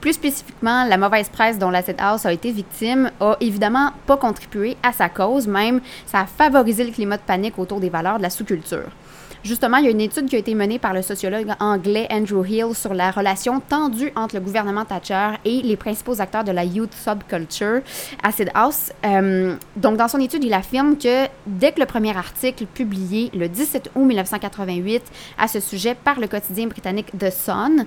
Plus 0.00 0.14
spécifiquement, 0.14 0.84
la 0.84 0.96
mauvaise 0.96 1.28
presse 1.28 1.58
dont 1.58 1.70
la 1.70 1.82
House 1.98 2.26
a 2.26 2.32
été 2.32 2.50
victime 2.50 3.10
a 3.20 3.36
évidemment 3.40 3.92
pas 4.06 4.16
contribué 4.16 4.76
à 4.82 4.92
sa 4.92 5.08
cause, 5.08 5.46
même 5.46 5.80
ça 6.06 6.20
a 6.20 6.26
favorisé 6.26 6.84
le 6.84 6.90
climat 6.90 7.18
de 7.18 7.22
panique 7.22 7.58
autour 7.58 7.78
des 7.80 7.88
valeurs 7.90 8.18
de 8.18 8.22
la 8.22 8.30
sous-culture. 8.30 8.90
Justement, 9.44 9.78
il 9.78 9.86
y 9.86 9.88
a 9.88 9.90
une 9.90 10.00
étude 10.00 10.26
qui 10.26 10.36
a 10.36 10.38
été 10.38 10.54
menée 10.54 10.78
par 10.78 10.94
le 10.94 11.02
sociologue 11.02 11.48
anglais 11.58 12.06
Andrew 12.12 12.46
Hill 12.46 12.76
sur 12.76 12.94
la 12.94 13.10
relation 13.10 13.58
tendue 13.58 14.12
entre 14.14 14.36
le 14.36 14.40
gouvernement 14.40 14.84
Thatcher 14.84 15.30
et 15.44 15.62
les 15.62 15.76
principaux 15.76 16.20
acteurs 16.20 16.44
de 16.44 16.52
la 16.52 16.64
youth 16.64 16.92
subculture, 16.94 17.80
Acid 18.22 18.50
House. 18.54 18.92
Euh, 19.04 19.56
donc, 19.74 19.96
dans 19.96 20.06
son 20.06 20.20
étude, 20.20 20.44
il 20.44 20.54
affirme 20.54 20.96
que 20.96 21.26
dès 21.44 21.72
que 21.72 21.80
le 21.80 21.86
premier 21.86 22.16
article 22.16 22.66
publié 22.66 23.32
le 23.34 23.48
17 23.48 23.90
août 23.96 24.04
1988 24.04 25.02
à 25.38 25.48
ce 25.48 25.58
sujet 25.58 25.96
par 25.96 26.20
le 26.20 26.28
quotidien 26.28 26.68
britannique 26.68 27.08
The 27.18 27.30
Sun, 27.32 27.86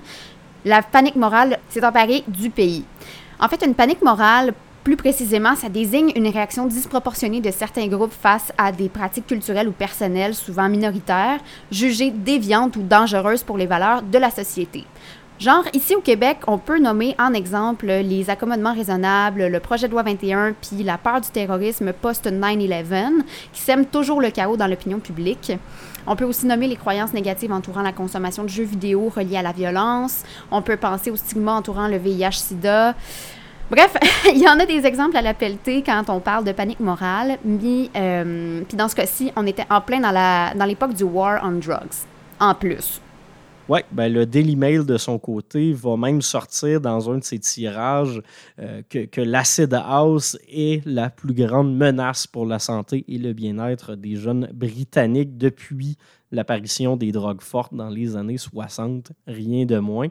la 0.66 0.82
panique 0.82 1.16
morale 1.16 1.58
s'est 1.70 1.84
emparée 1.84 2.22
du 2.28 2.50
pays. 2.50 2.84
En 3.40 3.48
fait, 3.48 3.64
une 3.64 3.74
panique 3.74 4.02
morale 4.02 4.52
plus 4.86 4.96
précisément, 4.96 5.56
ça 5.56 5.68
désigne 5.68 6.12
une 6.14 6.28
réaction 6.28 6.64
disproportionnée 6.64 7.40
de 7.40 7.50
certains 7.50 7.88
groupes 7.88 8.12
face 8.12 8.52
à 8.56 8.70
des 8.70 8.88
pratiques 8.88 9.26
culturelles 9.26 9.66
ou 9.66 9.72
personnelles, 9.72 10.32
souvent 10.32 10.68
minoritaires, 10.68 11.40
jugées 11.72 12.12
déviantes 12.12 12.76
ou 12.76 12.82
dangereuses 12.82 13.42
pour 13.42 13.58
les 13.58 13.66
valeurs 13.66 14.02
de 14.02 14.16
la 14.16 14.30
société. 14.30 14.84
Genre, 15.40 15.64
ici 15.72 15.96
au 15.96 16.00
Québec, 16.00 16.38
on 16.46 16.58
peut 16.58 16.78
nommer 16.78 17.16
en 17.18 17.34
exemple 17.34 17.86
les 17.86 18.30
accommodements 18.30 18.74
raisonnables, 18.74 19.48
le 19.48 19.58
projet 19.58 19.88
de 19.88 19.92
loi 19.92 20.04
21, 20.04 20.52
puis 20.52 20.84
la 20.84 20.98
peur 20.98 21.20
du 21.20 21.30
terrorisme 21.30 21.92
post-9-11, 21.92 23.24
qui 23.52 23.60
sème 23.60 23.86
toujours 23.86 24.20
le 24.20 24.30
chaos 24.30 24.56
dans 24.56 24.68
l'opinion 24.68 25.00
publique. 25.00 25.52
On 26.06 26.14
peut 26.14 26.24
aussi 26.24 26.46
nommer 26.46 26.68
les 26.68 26.76
croyances 26.76 27.12
négatives 27.12 27.50
entourant 27.50 27.82
la 27.82 27.90
consommation 27.90 28.44
de 28.44 28.48
jeux 28.48 28.62
vidéo 28.62 29.08
reliés 29.08 29.38
à 29.38 29.42
la 29.42 29.50
violence. 29.50 30.22
On 30.52 30.62
peut 30.62 30.76
penser 30.76 31.10
au 31.10 31.16
stigma 31.16 31.54
entourant 31.54 31.88
le 31.88 31.96
VIH-Sida. 31.96 32.94
Bref, 33.68 33.96
il 34.32 34.40
y 34.40 34.48
en 34.48 34.60
a 34.60 34.66
des 34.66 34.86
exemples 34.86 35.16
à 35.16 35.22
la 35.22 35.34
pelletée 35.34 35.82
quand 35.82 36.04
on 36.08 36.20
parle 36.20 36.44
de 36.44 36.52
panique 36.52 36.78
morale, 36.78 37.38
mais 37.44 37.90
euh, 37.96 38.62
puis 38.62 38.76
dans 38.76 38.86
ce 38.86 38.94
cas-ci, 38.94 39.32
on 39.34 39.44
était 39.44 39.66
en 39.68 39.80
plein 39.80 39.98
dans, 39.98 40.12
la, 40.12 40.54
dans 40.54 40.64
l'époque 40.64 40.94
du 40.94 41.02
War 41.02 41.40
on 41.42 41.52
Drugs, 41.52 42.06
en 42.38 42.54
plus. 42.54 43.00
Oui, 43.68 43.80
ben 43.90 44.12
le 44.12 44.24
Daily 44.24 44.54
Mail 44.54 44.86
de 44.86 44.96
son 44.96 45.18
côté 45.18 45.72
va 45.72 45.96
même 45.96 46.22
sortir 46.22 46.80
dans 46.80 47.10
un 47.10 47.18
de 47.18 47.24
ses 47.24 47.40
tirages 47.40 48.22
euh, 48.60 48.82
que, 48.88 49.06
que 49.06 49.20
l'acid 49.20 49.74
house 49.74 50.38
est 50.48 50.86
la 50.86 51.10
plus 51.10 51.34
grande 51.34 51.76
menace 51.76 52.28
pour 52.28 52.46
la 52.46 52.60
santé 52.60 53.04
et 53.08 53.18
le 53.18 53.32
bien-être 53.32 53.96
des 53.96 54.14
jeunes 54.14 54.48
Britanniques 54.54 55.36
depuis 55.36 55.98
l'apparition 56.32 56.96
des 56.96 57.12
drogues 57.12 57.40
fortes 57.40 57.74
dans 57.74 57.88
les 57.88 58.16
années 58.16 58.38
60, 58.38 59.12
rien 59.26 59.64
de 59.64 59.78
moins. 59.78 60.08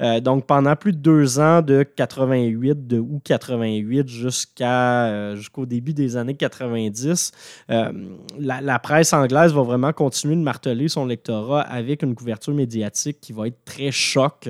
Euh, 0.00 0.20
donc, 0.20 0.46
pendant 0.46 0.76
plus 0.76 0.92
de 0.92 0.98
deux 0.98 1.40
ans, 1.40 1.62
de 1.62 1.82
88, 1.82 2.86
de 2.86 2.98
août 2.98 3.20
88 3.24 4.08
jusqu'à, 4.08 5.06
euh, 5.06 5.36
jusqu'au 5.36 5.66
début 5.66 5.92
des 5.92 6.16
années 6.16 6.34
90, 6.34 7.32
euh, 7.70 7.92
la, 8.38 8.78
presse 8.78 9.12
anglaise 9.12 9.52
va 9.52 9.62
vraiment 9.62 9.92
continuer 9.92 10.36
de 10.36 10.42
marteler 10.42 10.88
son 10.88 11.06
lectorat 11.06 11.62
avec 11.62 12.02
une 12.02 12.14
couverture 12.14 12.54
médiatique 12.54 13.20
qui 13.20 13.32
va 13.32 13.48
être 13.48 13.64
très 13.64 13.90
choc, 13.90 14.48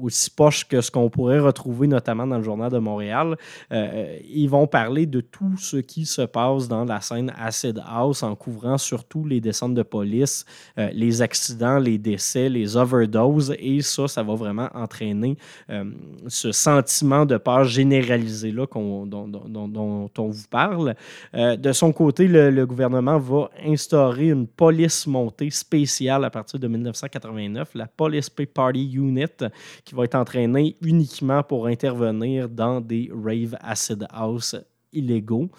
aussi 0.00 0.30
poche 0.30 0.66
que 0.66 0.80
ce 0.80 0.90
qu'on 0.90 1.10
pourrait 1.10 1.40
retrouver 1.40 1.86
notamment 1.86 2.26
dans 2.26 2.38
le 2.38 2.44
Journal 2.44 2.70
de 2.70 2.78
Montréal. 2.78 3.36
ils 3.70 4.46
vont 4.46 4.66
parler 4.66 5.06
de 5.06 5.20
tout 5.20 5.56
ce 5.58 5.76
qui 5.76 6.06
se 6.06 6.22
passe 6.22 6.68
dans 6.68 6.84
la 6.84 7.00
scène 7.00 7.32
Acid 7.36 7.82
House 7.86 8.22
en 8.22 8.34
couvrant 8.36 8.78
surtout 8.78 9.26
les 9.26 9.40
descentes 9.40 9.73
de 9.74 9.82
police, 9.82 10.44
euh, 10.78 10.88
les 10.92 11.22
accidents, 11.22 11.78
les 11.78 11.98
décès, 11.98 12.48
les 12.48 12.76
overdoses, 12.76 13.54
et 13.58 13.82
ça, 13.82 14.08
ça 14.08 14.22
va 14.22 14.34
vraiment 14.34 14.68
entraîner 14.74 15.36
euh, 15.70 15.84
ce 16.28 16.52
sentiment 16.52 17.26
de 17.26 17.36
peur 17.36 17.64
généralisé 17.64 18.50
là 18.50 18.66
dont, 18.74 20.10
on 20.18 20.28
vous 20.28 20.48
parle. 20.50 20.94
Euh, 21.34 21.56
de 21.56 21.72
son 21.72 21.92
côté, 21.92 22.28
le, 22.28 22.64
gouvernement 22.64 23.18
va 23.18 23.50
instaurer 23.64 24.28
une 24.28 24.46
police 24.46 25.06
montée 25.06 25.50
spéciale 25.50 26.24
à 26.24 26.30
partir 26.30 26.58
de 26.58 26.66
1989, 26.66 27.74
la 27.74 27.86
Police 27.86 28.30
Pay 28.30 28.46
Party 28.46 28.92
Unit, 28.94 29.26
qui 29.84 29.94
va 29.94 30.04
être 30.04 30.14
entraînée 30.14 30.76
uniquement 30.82 31.42
pour 31.42 31.66
intervenir 31.66 32.48
dans 32.48 32.80
des 32.80 33.10
rave 33.12 33.56
acid 33.60 34.06
house 34.10 34.56
illégaux. 34.94 35.50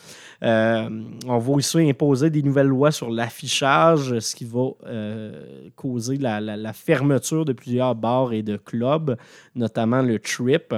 Euh, 0.44 0.90
on 1.28 1.38
va 1.38 1.54
aussi 1.54 1.90
imposer 1.90 2.30
des 2.30 2.42
nouvelles 2.42 2.68
lois 2.68 2.92
sur 2.92 3.10
l'affichage, 3.10 4.20
ce 4.20 4.36
qui 4.36 4.46
va 4.46 4.70
euh, 4.86 5.70
causer 5.76 6.18
la, 6.18 6.74
fermeture 6.74 7.46
de 7.46 7.54
plusieurs 7.54 7.96
bars 7.96 8.34
et 8.34 8.44
de 8.44 8.58
clubs, 8.58 9.18
notamment 9.56 10.02
le 10.02 10.20
Trip 10.20 10.74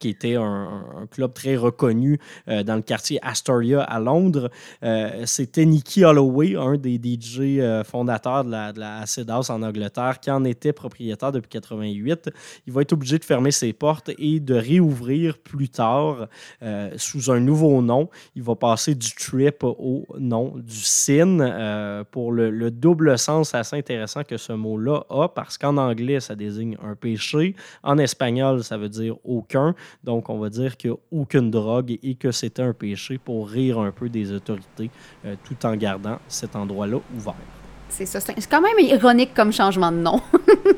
qui 0.00 0.08
était 0.08 0.34
un, 0.34 1.06
club 1.10 1.32
très 1.32 1.56
reconnu 1.56 2.18
dans 2.46 2.76
le 2.76 2.82
quartier 2.82 3.18
Astoria 3.22 3.82
à 3.82 4.00
Londres. 4.00 4.50
C'était 5.24 5.64
Nicky 5.64 6.04
Holloway, 6.04 6.56
un 6.56 6.76
des 6.76 6.96
DJ 6.96 7.60
fondateurs 7.84 8.44
de 8.44 8.50
la, 8.50 8.72
de 8.72 9.52
en 9.52 9.62
Angleterre, 9.62 10.20
qui 10.20 10.30
en 10.30 10.44
était 10.44 10.72
propriétaire 10.72 11.32
depuis 11.32 11.48
88. 11.48 12.30
Il 12.66 12.72
va 12.72 12.82
être 12.82 12.92
obligé 12.92 13.18
de 13.18 13.24
fermer 13.24 13.50
ses 13.50 13.72
portes 13.72 14.10
et 14.18 14.40
de 14.40 14.54
réouvrir 14.54 15.38
plus 15.38 15.68
tard 15.68 16.28
sous 16.96 17.30
un 17.30 17.40
nouveau 17.40 17.80
nom. 17.82 18.08
Il 18.34 18.42
va 18.42 18.56
passer 18.56 18.94
du 18.94 19.12
Trip 19.14 19.62
au 19.62 20.06
nom 20.18 20.54
du 20.56 20.76
Sin 20.76 22.04
pour 22.10 22.32
le, 22.32 22.50
le 22.50 22.70
double 22.70 23.18
sens 23.18 23.54
assez 23.54 23.76
intéressant 23.76 24.24
que 24.24 24.36
ce 24.36 24.52
mot-là 24.52 25.04
a, 25.10 25.28
parce 25.28 25.58
qu'en 25.58 25.76
anglais, 25.76 26.20
ça 26.20 26.34
désigne 26.34 26.76
un 26.82 26.94
péché. 26.94 27.54
En 27.82 27.98
espagnol, 27.98 28.64
ça 28.64 28.76
veut 28.76 28.88
dire 28.88 29.16
aucun. 29.24 29.74
Donc, 30.04 30.28
on 30.30 30.38
va 30.38 30.48
dire 30.48 30.76
qu'il 30.76 30.90
n'y 30.90 30.96
a 30.96 31.20
aucune 31.20 31.50
drogue 31.50 31.98
et 32.02 32.14
que 32.14 32.32
c'était 32.32 32.62
un 32.62 32.72
péché 32.72 33.18
pour 33.18 33.48
rire 33.48 33.78
un 33.78 33.90
peu 33.90 34.08
des 34.08 34.32
autorités, 34.32 34.90
euh, 35.24 35.34
tout 35.44 35.66
en 35.66 35.74
gardant 35.76 36.18
cet 36.28 36.56
endroit-là 36.56 36.98
ouvert. 37.16 37.34
C'est 37.88 38.06
ça. 38.06 38.20
C'est 38.20 38.48
quand 38.48 38.60
même 38.60 38.78
ironique 38.78 39.34
comme 39.34 39.52
changement 39.52 39.90
de 39.90 39.98
nom. 39.98 40.20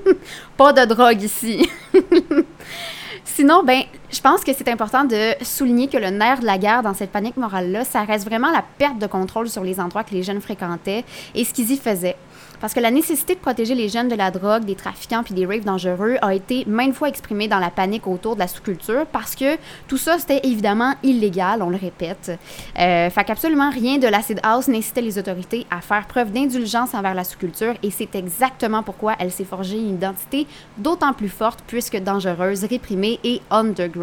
Pas 0.56 0.72
de 0.72 0.84
drogue 0.86 1.22
ici. 1.22 1.68
Sinon, 3.24 3.62
ben, 3.64 3.82
je 4.12 4.20
pense 4.20 4.44
que 4.44 4.52
c'est 4.52 4.68
important 4.68 5.04
de 5.04 5.32
souligner 5.42 5.88
que 5.88 5.96
le 5.96 6.10
nerf 6.10 6.40
de 6.40 6.46
la 6.46 6.58
guerre 6.58 6.82
dans 6.82 6.92
cette 6.92 7.10
panique 7.10 7.38
morale-là, 7.38 7.84
ça 7.84 8.02
reste 8.02 8.26
vraiment 8.26 8.50
la 8.50 8.62
perte 8.76 8.98
de 8.98 9.06
contrôle 9.06 9.48
sur 9.48 9.64
les 9.64 9.80
endroits 9.80 10.04
que 10.04 10.12
les 10.12 10.22
jeunes 10.22 10.42
fréquentaient 10.42 11.04
et 11.34 11.44
ce 11.44 11.54
qu'ils 11.54 11.70
y 11.70 11.78
faisaient. 11.78 12.16
Parce 12.60 12.74
que 12.74 12.80
la 12.80 12.92
nécessité 12.92 13.34
de 13.34 13.40
protéger 13.40 13.74
les 13.74 13.88
jeunes 13.88 14.06
de 14.06 14.14
la 14.14 14.30
drogue, 14.30 14.64
des 14.64 14.76
trafiquants 14.76 15.24
puis 15.24 15.34
des 15.34 15.46
raves 15.46 15.64
dangereux 15.64 16.16
a 16.22 16.32
été 16.32 16.64
maintes 16.68 16.94
fois 16.94 17.08
exprimée 17.08 17.48
dans 17.48 17.58
la 17.58 17.70
panique 17.70 18.06
autour 18.06 18.34
de 18.34 18.40
la 18.40 18.46
sous-culture 18.46 19.06
parce 19.10 19.34
que 19.34 19.56
tout 19.88 19.96
ça, 19.96 20.18
c'était 20.18 20.40
évidemment 20.44 20.94
illégal, 21.02 21.60
on 21.62 21.70
le 21.70 21.76
répète. 21.76 22.30
Euh, 22.78 23.10
fait 23.10 23.24
qu'absolument 23.24 23.70
rien 23.70 23.98
de 23.98 24.06
l'acid 24.06 24.38
house 24.44 24.68
n'incitait 24.68 25.00
les 25.00 25.18
autorités 25.18 25.66
à 25.70 25.80
faire 25.80 26.06
preuve 26.06 26.30
d'indulgence 26.30 26.94
envers 26.94 27.14
la 27.14 27.24
sous-culture 27.24 27.74
et 27.82 27.90
c'est 27.90 28.14
exactement 28.14 28.84
pourquoi 28.84 29.16
elle 29.18 29.32
s'est 29.32 29.44
forgée 29.44 29.78
une 29.78 29.94
identité 29.94 30.46
d'autant 30.78 31.14
plus 31.14 31.30
forte 31.30 31.64
puisque 31.66 31.98
dangereuse, 31.98 32.64
réprimée 32.64 33.18
et 33.24 33.40
underground. 33.50 34.01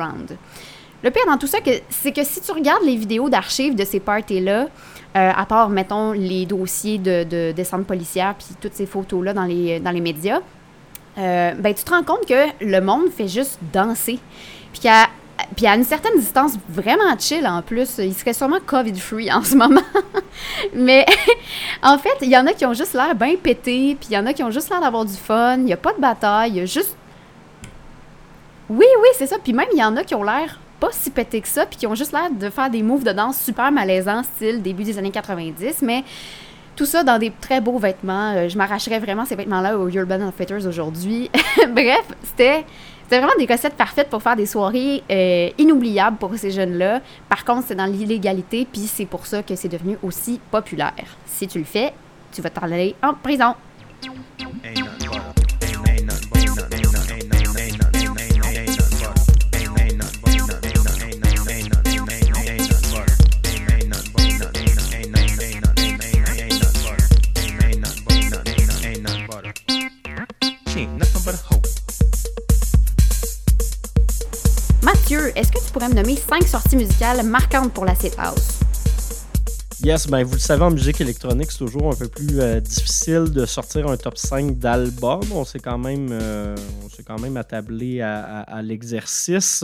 Le 1.02 1.12
pire 1.12 1.24
dans 1.28 1.38
tout 1.38 1.48
ça, 1.48 1.60
c'est 1.90 2.12
que 2.12 2.24
si 2.24 2.42
tu 2.42 2.52
regardes 2.52 2.84
les 2.84 2.98
vidéos 2.98 3.30
d'archives 3.30 3.76
de 3.76 3.86
ces 3.86 4.00
parties-là, 4.00 4.68
euh, 5.16 5.32
à 5.36 5.46
part, 5.46 5.70
mettons, 5.70 6.12
les 6.12 6.46
dossiers 6.46 6.98
de, 6.98 7.24
de 7.24 7.52
descente 7.52 7.86
policière 7.86 8.36
puis 8.36 8.48
toutes 8.60 8.74
ces 8.74 8.86
photos-là 8.86 9.34
dans 9.34 9.46
les, 9.46 9.80
dans 9.80 9.92
les 9.92 10.02
médias, 10.02 10.42
euh, 11.18 11.54
ben, 11.58 11.74
tu 11.74 11.84
te 11.84 11.92
rends 11.92 12.04
compte 12.04 12.26
que 12.28 12.48
le 12.62 12.80
monde 12.82 13.10
fait 13.10 13.28
juste 13.28 13.60
danser. 13.74 14.20
Puis 14.72 14.82
qu'à 14.82 15.08
à 15.66 15.76
une 15.76 15.84
certaine 15.84 16.18
distance, 16.18 16.54
vraiment 16.68 17.18
chill 17.18 17.46
en 17.48 17.62
plus. 17.62 17.98
Il 18.00 18.14
serait 18.14 18.34
sûrement 18.34 18.60
COVID-free 18.66 19.32
en 19.32 19.44
ce 19.44 19.56
moment. 19.56 19.82
Mais 20.74 21.06
en 21.84 21.98
fait, 21.98 22.18
il 22.22 22.30
y 22.30 22.38
en 22.38 22.46
a 22.46 22.54
qui 22.54 22.66
ont 22.66 22.74
juste 22.74 22.94
l'air 22.94 23.16
bien 23.16 23.36
pété, 23.36 23.96
puis 24.00 24.10
il 24.12 24.14
y 24.14 24.18
en 24.18 24.26
a 24.26 24.34
qui 24.34 24.44
ont 24.44 24.52
juste 24.52 24.70
l'air 24.70 24.82
d'avoir 24.82 25.06
du 25.06 25.14
fun. 25.14 25.56
Il 25.58 25.66
n'y 25.66 25.74
a 25.74 25.78
pas 25.78 25.94
de 25.94 26.00
bataille, 26.00 26.52
il 26.52 26.58
y 26.58 26.62
a 26.62 26.66
juste. 26.66 26.96
Oui, 28.70 28.86
oui, 29.02 29.08
c'est 29.16 29.28
ça. 29.28 29.38
Puis 29.44 29.54
même, 29.54 29.68
il 29.74 29.80
y 29.80 29.84
en 29.84 29.96
a 29.98 30.04
qui 30.04 30.16
ont 30.16 30.24
l'air 30.24 30.60
pas 30.80 30.90
si 30.92 31.10
pétés 31.10 31.42
que 31.42 31.48
ça, 31.48 31.66
puis 31.66 31.78
qui 31.78 31.88
ont 31.88 31.96
juste 31.96 32.14
l'air 32.14 32.30
de 32.32 32.50
faire 32.50 32.70
des 32.70 32.84
moves 32.84 33.04
de 33.04 33.12
danse 33.12 33.40
super 33.42 33.72
malaisants, 33.72 34.24
style 34.24 34.62
début 34.62 34.84
des 34.84 34.98
années 34.98 35.12
90, 35.12 35.82
mais 35.82 36.04
tout 36.76 36.86
ça 36.86 37.04
dans 37.04 37.20
des 37.20 37.34
très 37.42 37.60
beaux 37.60 37.78
vêtements. 37.78 38.34
Euh, 38.36 38.48
je 38.48 38.58
m'arracherais 38.58 39.00
vraiment 39.00 39.26
ces 39.26 39.36
vêtements-là 39.36 39.78
aux 39.78 39.90
Urban 39.90 40.22
Outfitters 40.22 40.66
aujourd'hui. 40.66 41.30
Bref, 41.74 42.06
c'était 42.24 42.64
vraiment 43.10 43.34
des 43.38 43.46
recettes 43.46 43.74
parfaites 43.74 44.10
pour 44.10 44.22
faire 44.22 44.38
des 44.38 44.46
soirées 44.46 45.04
euh, 45.12 45.50
inoubliables 45.58 46.18
pour 46.18 46.34
ces 46.36 46.52
jeunes-là. 46.52 47.02
Par 47.28 47.44
contre, 47.44 47.66
c'est 47.68 47.76
dans 47.76 47.86
l'illégalité, 47.86 48.66
puis 48.72 48.82
c'est 48.82 49.06
pour 49.06 49.26
ça 49.26 49.44
que 49.44 49.56
c'est 49.56 49.68
devenu 49.68 49.98
aussi 50.04 50.40
populaire. 50.52 50.94
Si 51.26 51.48
tu 51.48 51.60
le 51.60 51.66
fais, 51.66 51.92
tu 52.32 52.42
vas 52.42 52.50
t'en 52.50 52.68
en 53.04 53.14
prison. 53.16 53.56
Mathieu, 74.82 75.32
est-ce 75.38 75.52
que 75.52 75.60
tu 75.66 75.72
pourrais 75.72 75.90
me 75.90 75.96
nommer 75.96 76.16
cinq 76.16 76.48
sorties 76.48 76.76
musicales 76.76 77.26
marquantes 77.26 77.74
pour 77.74 77.86
la 77.86 77.96
Sit 77.96 78.14
House? 78.18 78.59
Yes, 79.82 80.08
ben 80.08 80.26
vous 80.26 80.34
le 80.34 80.40
savez, 80.40 80.62
en 80.62 80.72
musique 80.72 81.00
électronique, 81.00 81.52
c'est 81.52 81.60
toujours 81.60 81.94
un 81.94 81.96
peu 81.96 82.10
plus 82.10 82.42
euh, 82.42 82.60
difficile 82.60 83.32
de 83.32 83.46
sortir 83.46 83.88
un 83.88 83.96
top 83.96 84.18
5 84.18 84.58
d'albums. 84.58 85.32
On 85.34 85.46
s'est 85.46 85.60
quand 85.60 85.78
même 85.78 86.10
euh, 86.12 86.54
on 86.84 86.90
s'est 86.90 87.04
quand 87.04 87.18
même 87.18 87.38
attablé 87.38 88.02
à, 88.02 88.62
l'exercice. 88.62 89.64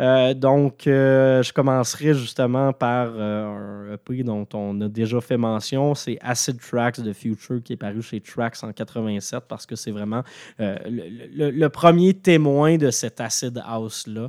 Euh, 0.00 0.34
donc, 0.34 0.82
je 0.86 1.52
commencerai 1.52 2.12
justement 2.12 2.72
par 2.72 3.16
un 3.16 3.92
EP 3.94 4.24
dont 4.24 4.48
on 4.52 4.80
a 4.80 4.88
déjà 4.88 5.20
fait 5.20 5.36
mention. 5.36 5.94
C'est 5.94 6.18
Acid 6.22 6.58
Tracks 6.58 7.00
de 7.00 7.12
Future 7.12 7.62
qui 7.62 7.74
est 7.74 7.76
paru 7.76 8.02
chez 8.02 8.20
Tracks 8.20 8.64
en 8.64 8.72
87 8.72 9.44
parce 9.46 9.64
que 9.64 9.76
c'est 9.76 9.92
vraiment 9.92 10.24
le, 10.58 11.50
le, 11.50 11.68
premier 11.68 12.14
témoin 12.14 12.78
de 12.78 12.90
cet 12.90 13.20
Acid 13.20 13.62
House-là 13.64 14.28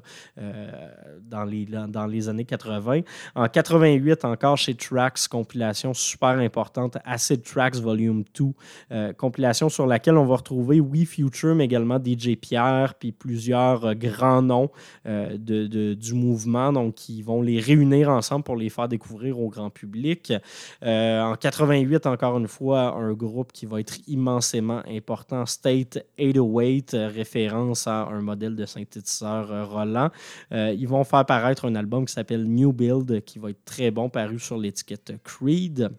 dans, 1.27 1.43
les, 1.43 1.65
dans 1.65 2.05
les 2.05 2.29
années 2.29 2.45
80. 2.45 3.01
En 3.33 3.47
88, 3.47 4.25
encore 4.25 4.57
chez 4.57 4.75
Tracks, 4.75 5.22
compilation 5.27 5.93
super 5.93 6.39
importante, 6.39 6.97
Acid 7.05 7.43
Tracks 7.43 7.75
Volume 7.75 8.23
2, 8.37 8.45
euh, 8.91 9.13
compilation 9.13 9.69
sur 9.69 9.85
laquelle 9.85 10.17
on 10.17 10.25
va 10.25 10.37
retrouver 10.37 10.79
We 10.79 11.07
Future, 11.07 11.55
mais 11.55 11.65
également 11.65 11.99
DJ 12.03 12.35
Pierre, 12.35 12.95
puis 12.95 13.11
plusieurs 13.11 13.85
euh, 13.85 13.93
grands 13.93 14.41
noms 14.41 14.69
euh, 15.05 15.37
du 15.37 16.13
mouvement, 16.13 16.73
donc 16.73 16.95
qui 16.95 17.21
vont 17.21 17.41
les 17.41 17.59
réunir 17.59 18.09
ensemble 18.09 18.43
pour 18.43 18.55
les 18.55 18.69
faire 18.69 18.87
découvrir 18.87 19.39
au 19.39 19.49
grand 19.49 19.69
public. 19.69 20.33
en 20.81 21.35
88, 21.39 22.05
encore 22.07 22.37
une 22.37 22.47
fois, 22.47 22.93
un 22.95 23.13
groupe 23.13 23.51
qui 23.51 23.65
va 23.65 23.79
être 23.79 23.97
immensément 24.07 24.81
important, 24.87 25.45
State 25.45 26.05
808, 26.17 26.95
référence 27.13 27.87
à 27.87 28.05
un 28.05 28.21
modèle 28.21 28.55
de 28.55 28.65
synthétiseur 28.65 29.69
Roland. 29.69 30.09
ils 30.51 30.87
vont 30.87 31.03
faire 31.03 31.25
paraître 31.25 31.65
un 31.65 31.75
album 31.75 32.05
qui 32.05 32.13
s'appelle 32.13 32.45
New 32.45 32.73
Build, 32.73 33.23
qui 33.25 33.39
va 33.39 33.49
être 33.49 33.63
très 33.65 33.91
bon, 33.91 34.09
paru 34.09 34.39
sur 34.39 34.57
l'étiquette 34.57 35.12
Creed. 35.23 35.89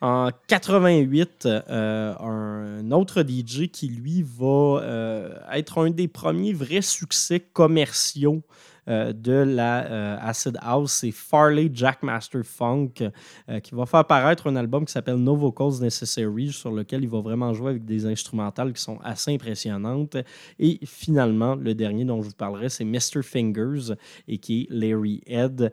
En 0.00 0.30
88, 0.48 1.46
euh, 1.46 2.14
un 2.18 2.90
autre 2.90 3.22
DJ 3.22 3.68
qui, 3.70 3.88
lui, 3.88 4.22
va 4.22 4.80
euh, 4.82 5.38
être 5.52 5.78
un 5.78 5.90
des 5.90 6.08
premiers 6.08 6.52
vrais 6.52 6.82
succès 6.82 7.40
commerciaux 7.40 8.42
de 8.86 9.32
la 9.32 9.84
euh, 9.86 10.16
Acid 10.20 10.58
House, 10.60 10.92
c'est 10.92 11.10
Farley 11.10 11.70
Jackmaster 11.72 12.42
Funk, 12.44 12.92
euh, 13.48 13.60
qui 13.60 13.74
va 13.74 13.86
faire 13.86 14.04
paraître 14.04 14.48
un 14.48 14.56
album 14.56 14.84
qui 14.84 14.92
s'appelle 14.92 15.16
No 15.16 15.36
Vocals 15.36 15.80
Necessary, 15.80 16.52
sur 16.52 16.70
lequel 16.70 17.02
il 17.02 17.08
va 17.08 17.20
vraiment 17.20 17.52
jouer 17.54 17.70
avec 17.70 17.84
des 17.84 18.06
instrumentales 18.06 18.72
qui 18.72 18.82
sont 18.82 18.98
assez 19.02 19.32
impressionnantes. 19.32 20.16
Et 20.58 20.78
finalement, 20.84 21.54
le 21.54 21.74
dernier 21.74 22.04
dont 22.04 22.22
je 22.22 22.28
vous 22.28 22.34
parlerai, 22.34 22.68
c'est 22.68 22.84
Mr. 22.84 23.22
Fingers, 23.22 23.94
et 24.28 24.38
qui 24.38 24.62
est 24.62 24.66
Larry 24.70 25.22
Head, 25.26 25.72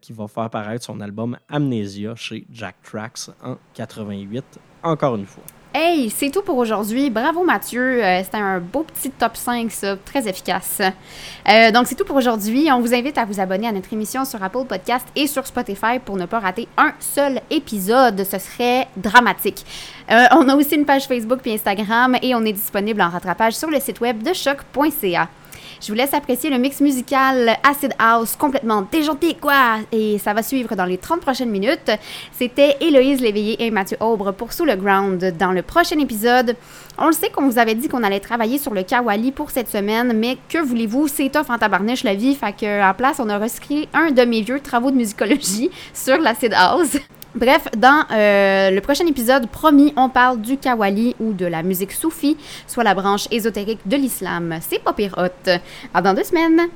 qui 0.00 0.12
va 0.12 0.28
faire 0.28 0.50
paraître 0.50 0.84
son 0.84 1.00
album 1.00 1.36
Amnesia 1.48 2.14
chez 2.14 2.46
Jack 2.50 2.76
Tracks 2.82 3.30
en 3.42 3.56
88, 3.74 4.44
encore 4.82 5.16
une 5.16 5.26
fois. 5.26 5.44
Hey, 5.74 6.08
c'est 6.08 6.30
tout 6.30 6.40
pour 6.40 6.56
aujourd'hui. 6.56 7.10
Bravo 7.10 7.44
Mathieu. 7.44 8.02
Euh, 8.02 8.22
c'était 8.24 8.38
un 8.38 8.58
beau 8.58 8.84
petit 8.84 9.10
top 9.10 9.36
5, 9.36 9.70
ça, 9.70 9.96
très 10.02 10.26
efficace. 10.26 10.80
Euh, 11.46 11.70
donc, 11.70 11.86
c'est 11.86 11.94
tout 11.94 12.06
pour 12.06 12.16
aujourd'hui. 12.16 12.68
On 12.72 12.80
vous 12.80 12.94
invite 12.94 13.18
à 13.18 13.26
vous 13.26 13.38
abonner 13.38 13.68
à 13.68 13.72
notre 13.72 13.92
émission 13.92 14.24
sur 14.24 14.42
Apple 14.42 14.64
Podcast 14.66 15.06
et 15.14 15.26
sur 15.26 15.46
Spotify 15.46 15.98
pour 16.02 16.16
ne 16.16 16.24
pas 16.24 16.38
rater 16.38 16.68
un 16.78 16.94
seul 17.00 17.42
épisode. 17.50 18.24
Ce 18.24 18.38
serait 18.38 18.88
dramatique. 18.96 19.66
Euh, 20.10 20.24
on 20.32 20.48
a 20.48 20.56
aussi 20.56 20.74
une 20.74 20.86
page 20.86 21.06
Facebook 21.06 21.40
et 21.44 21.52
Instagram 21.52 22.16
et 22.22 22.34
on 22.34 22.46
est 22.46 22.54
disponible 22.54 23.02
en 23.02 23.10
rattrapage 23.10 23.52
sur 23.52 23.68
le 23.68 23.78
site 23.78 24.00
web 24.00 24.22
de 24.22 24.32
choc.ca. 24.32 25.28
Je 25.80 25.88
vous 25.88 25.94
laisse 25.94 26.12
apprécier 26.12 26.50
le 26.50 26.58
mix 26.58 26.80
musical 26.80 27.56
Acid 27.62 27.92
House 27.98 28.34
complètement 28.36 28.82
déjanté, 28.90 29.36
quoi! 29.40 29.78
Et 29.92 30.18
ça 30.18 30.34
va 30.34 30.42
suivre 30.42 30.74
dans 30.74 30.84
les 30.84 30.98
30 30.98 31.20
prochaines 31.20 31.50
minutes. 31.50 31.90
C'était 32.32 32.76
Héloïse 32.80 33.20
Léveillé 33.20 33.64
et 33.64 33.70
Mathieu 33.70 33.96
Aubre 34.00 34.32
pour 34.32 34.52
Sous 34.52 34.64
le 34.64 34.74
Ground. 34.74 35.34
Dans 35.38 35.52
le 35.52 35.62
prochain 35.62 35.98
épisode, 36.00 36.56
on 36.98 37.06
le 37.06 37.12
sait 37.12 37.30
qu'on 37.30 37.48
vous 37.48 37.58
avait 37.58 37.76
dit 37.76 37.88
qu'on 37.88 38.02
allait 38.02 38.18
travailler 38.18 38.58
sur 38.58 38.74
le 38.74 38.82
Kawali 38.82 39.30
pour 39.30 39.50
cette 39.50 39.68
semaine, 39.68 40.12
mais 40.14 40.36
que 40.48 40.58
voulez-vous, 40.58 41.06
c'est 41.06 41.30
tough 41.30 41.48
en 41.48 41.58
tabarnèche 41.58 42.02
la 42.02 42.14
vie, 42.14 42.34
fait 42.34 42.54
qu'en 42.58 42.94
place, 42.94 43.20
on 43.20 43.28
a 43.28 43.38
recyclé 43.38 43.88
un 43.94 44.10
de 44.10 44.22
mes 44.22 44.42
vieux 44.42 44.60
travaux 44.60 44.90
de 44.90 44.96
musicologie 44.96 45.70
sur 45.94 46.18
l'Acid 46.18 46.54
House. 46.54 46.96
Bref, 47.34 47.68
dans 47.76 48.04
euh, 48.10 48.70
le 48.70 48.80
prochain 48.80 49.06
épisode, 49.06 49.48
promis, 49.48 49.92
on 49.96 50.08
parle 50.08 50.40
du 50.40 50.56
kawali 50.56 51.14
ou 51.20 51.32
de 51.32 51.46
la 51.46 51.62
musique 51.62 51.92
soufie, 51.92 52.36
soit 52.66 52.84
la 52.84 52.94
branche 52.94 53.28
ésotérique 53.30 53.80
de 53.86 53.96
l'islam. 53.96 54.58
C'est 54.60 54.82
pas 54.82 54.92
pire 54.92 55.14
hot. 55.18 55.50
À 55.92 56.02
dans 56.02 56.14
deux 56.14 56.24
semaines! 56.24 56.68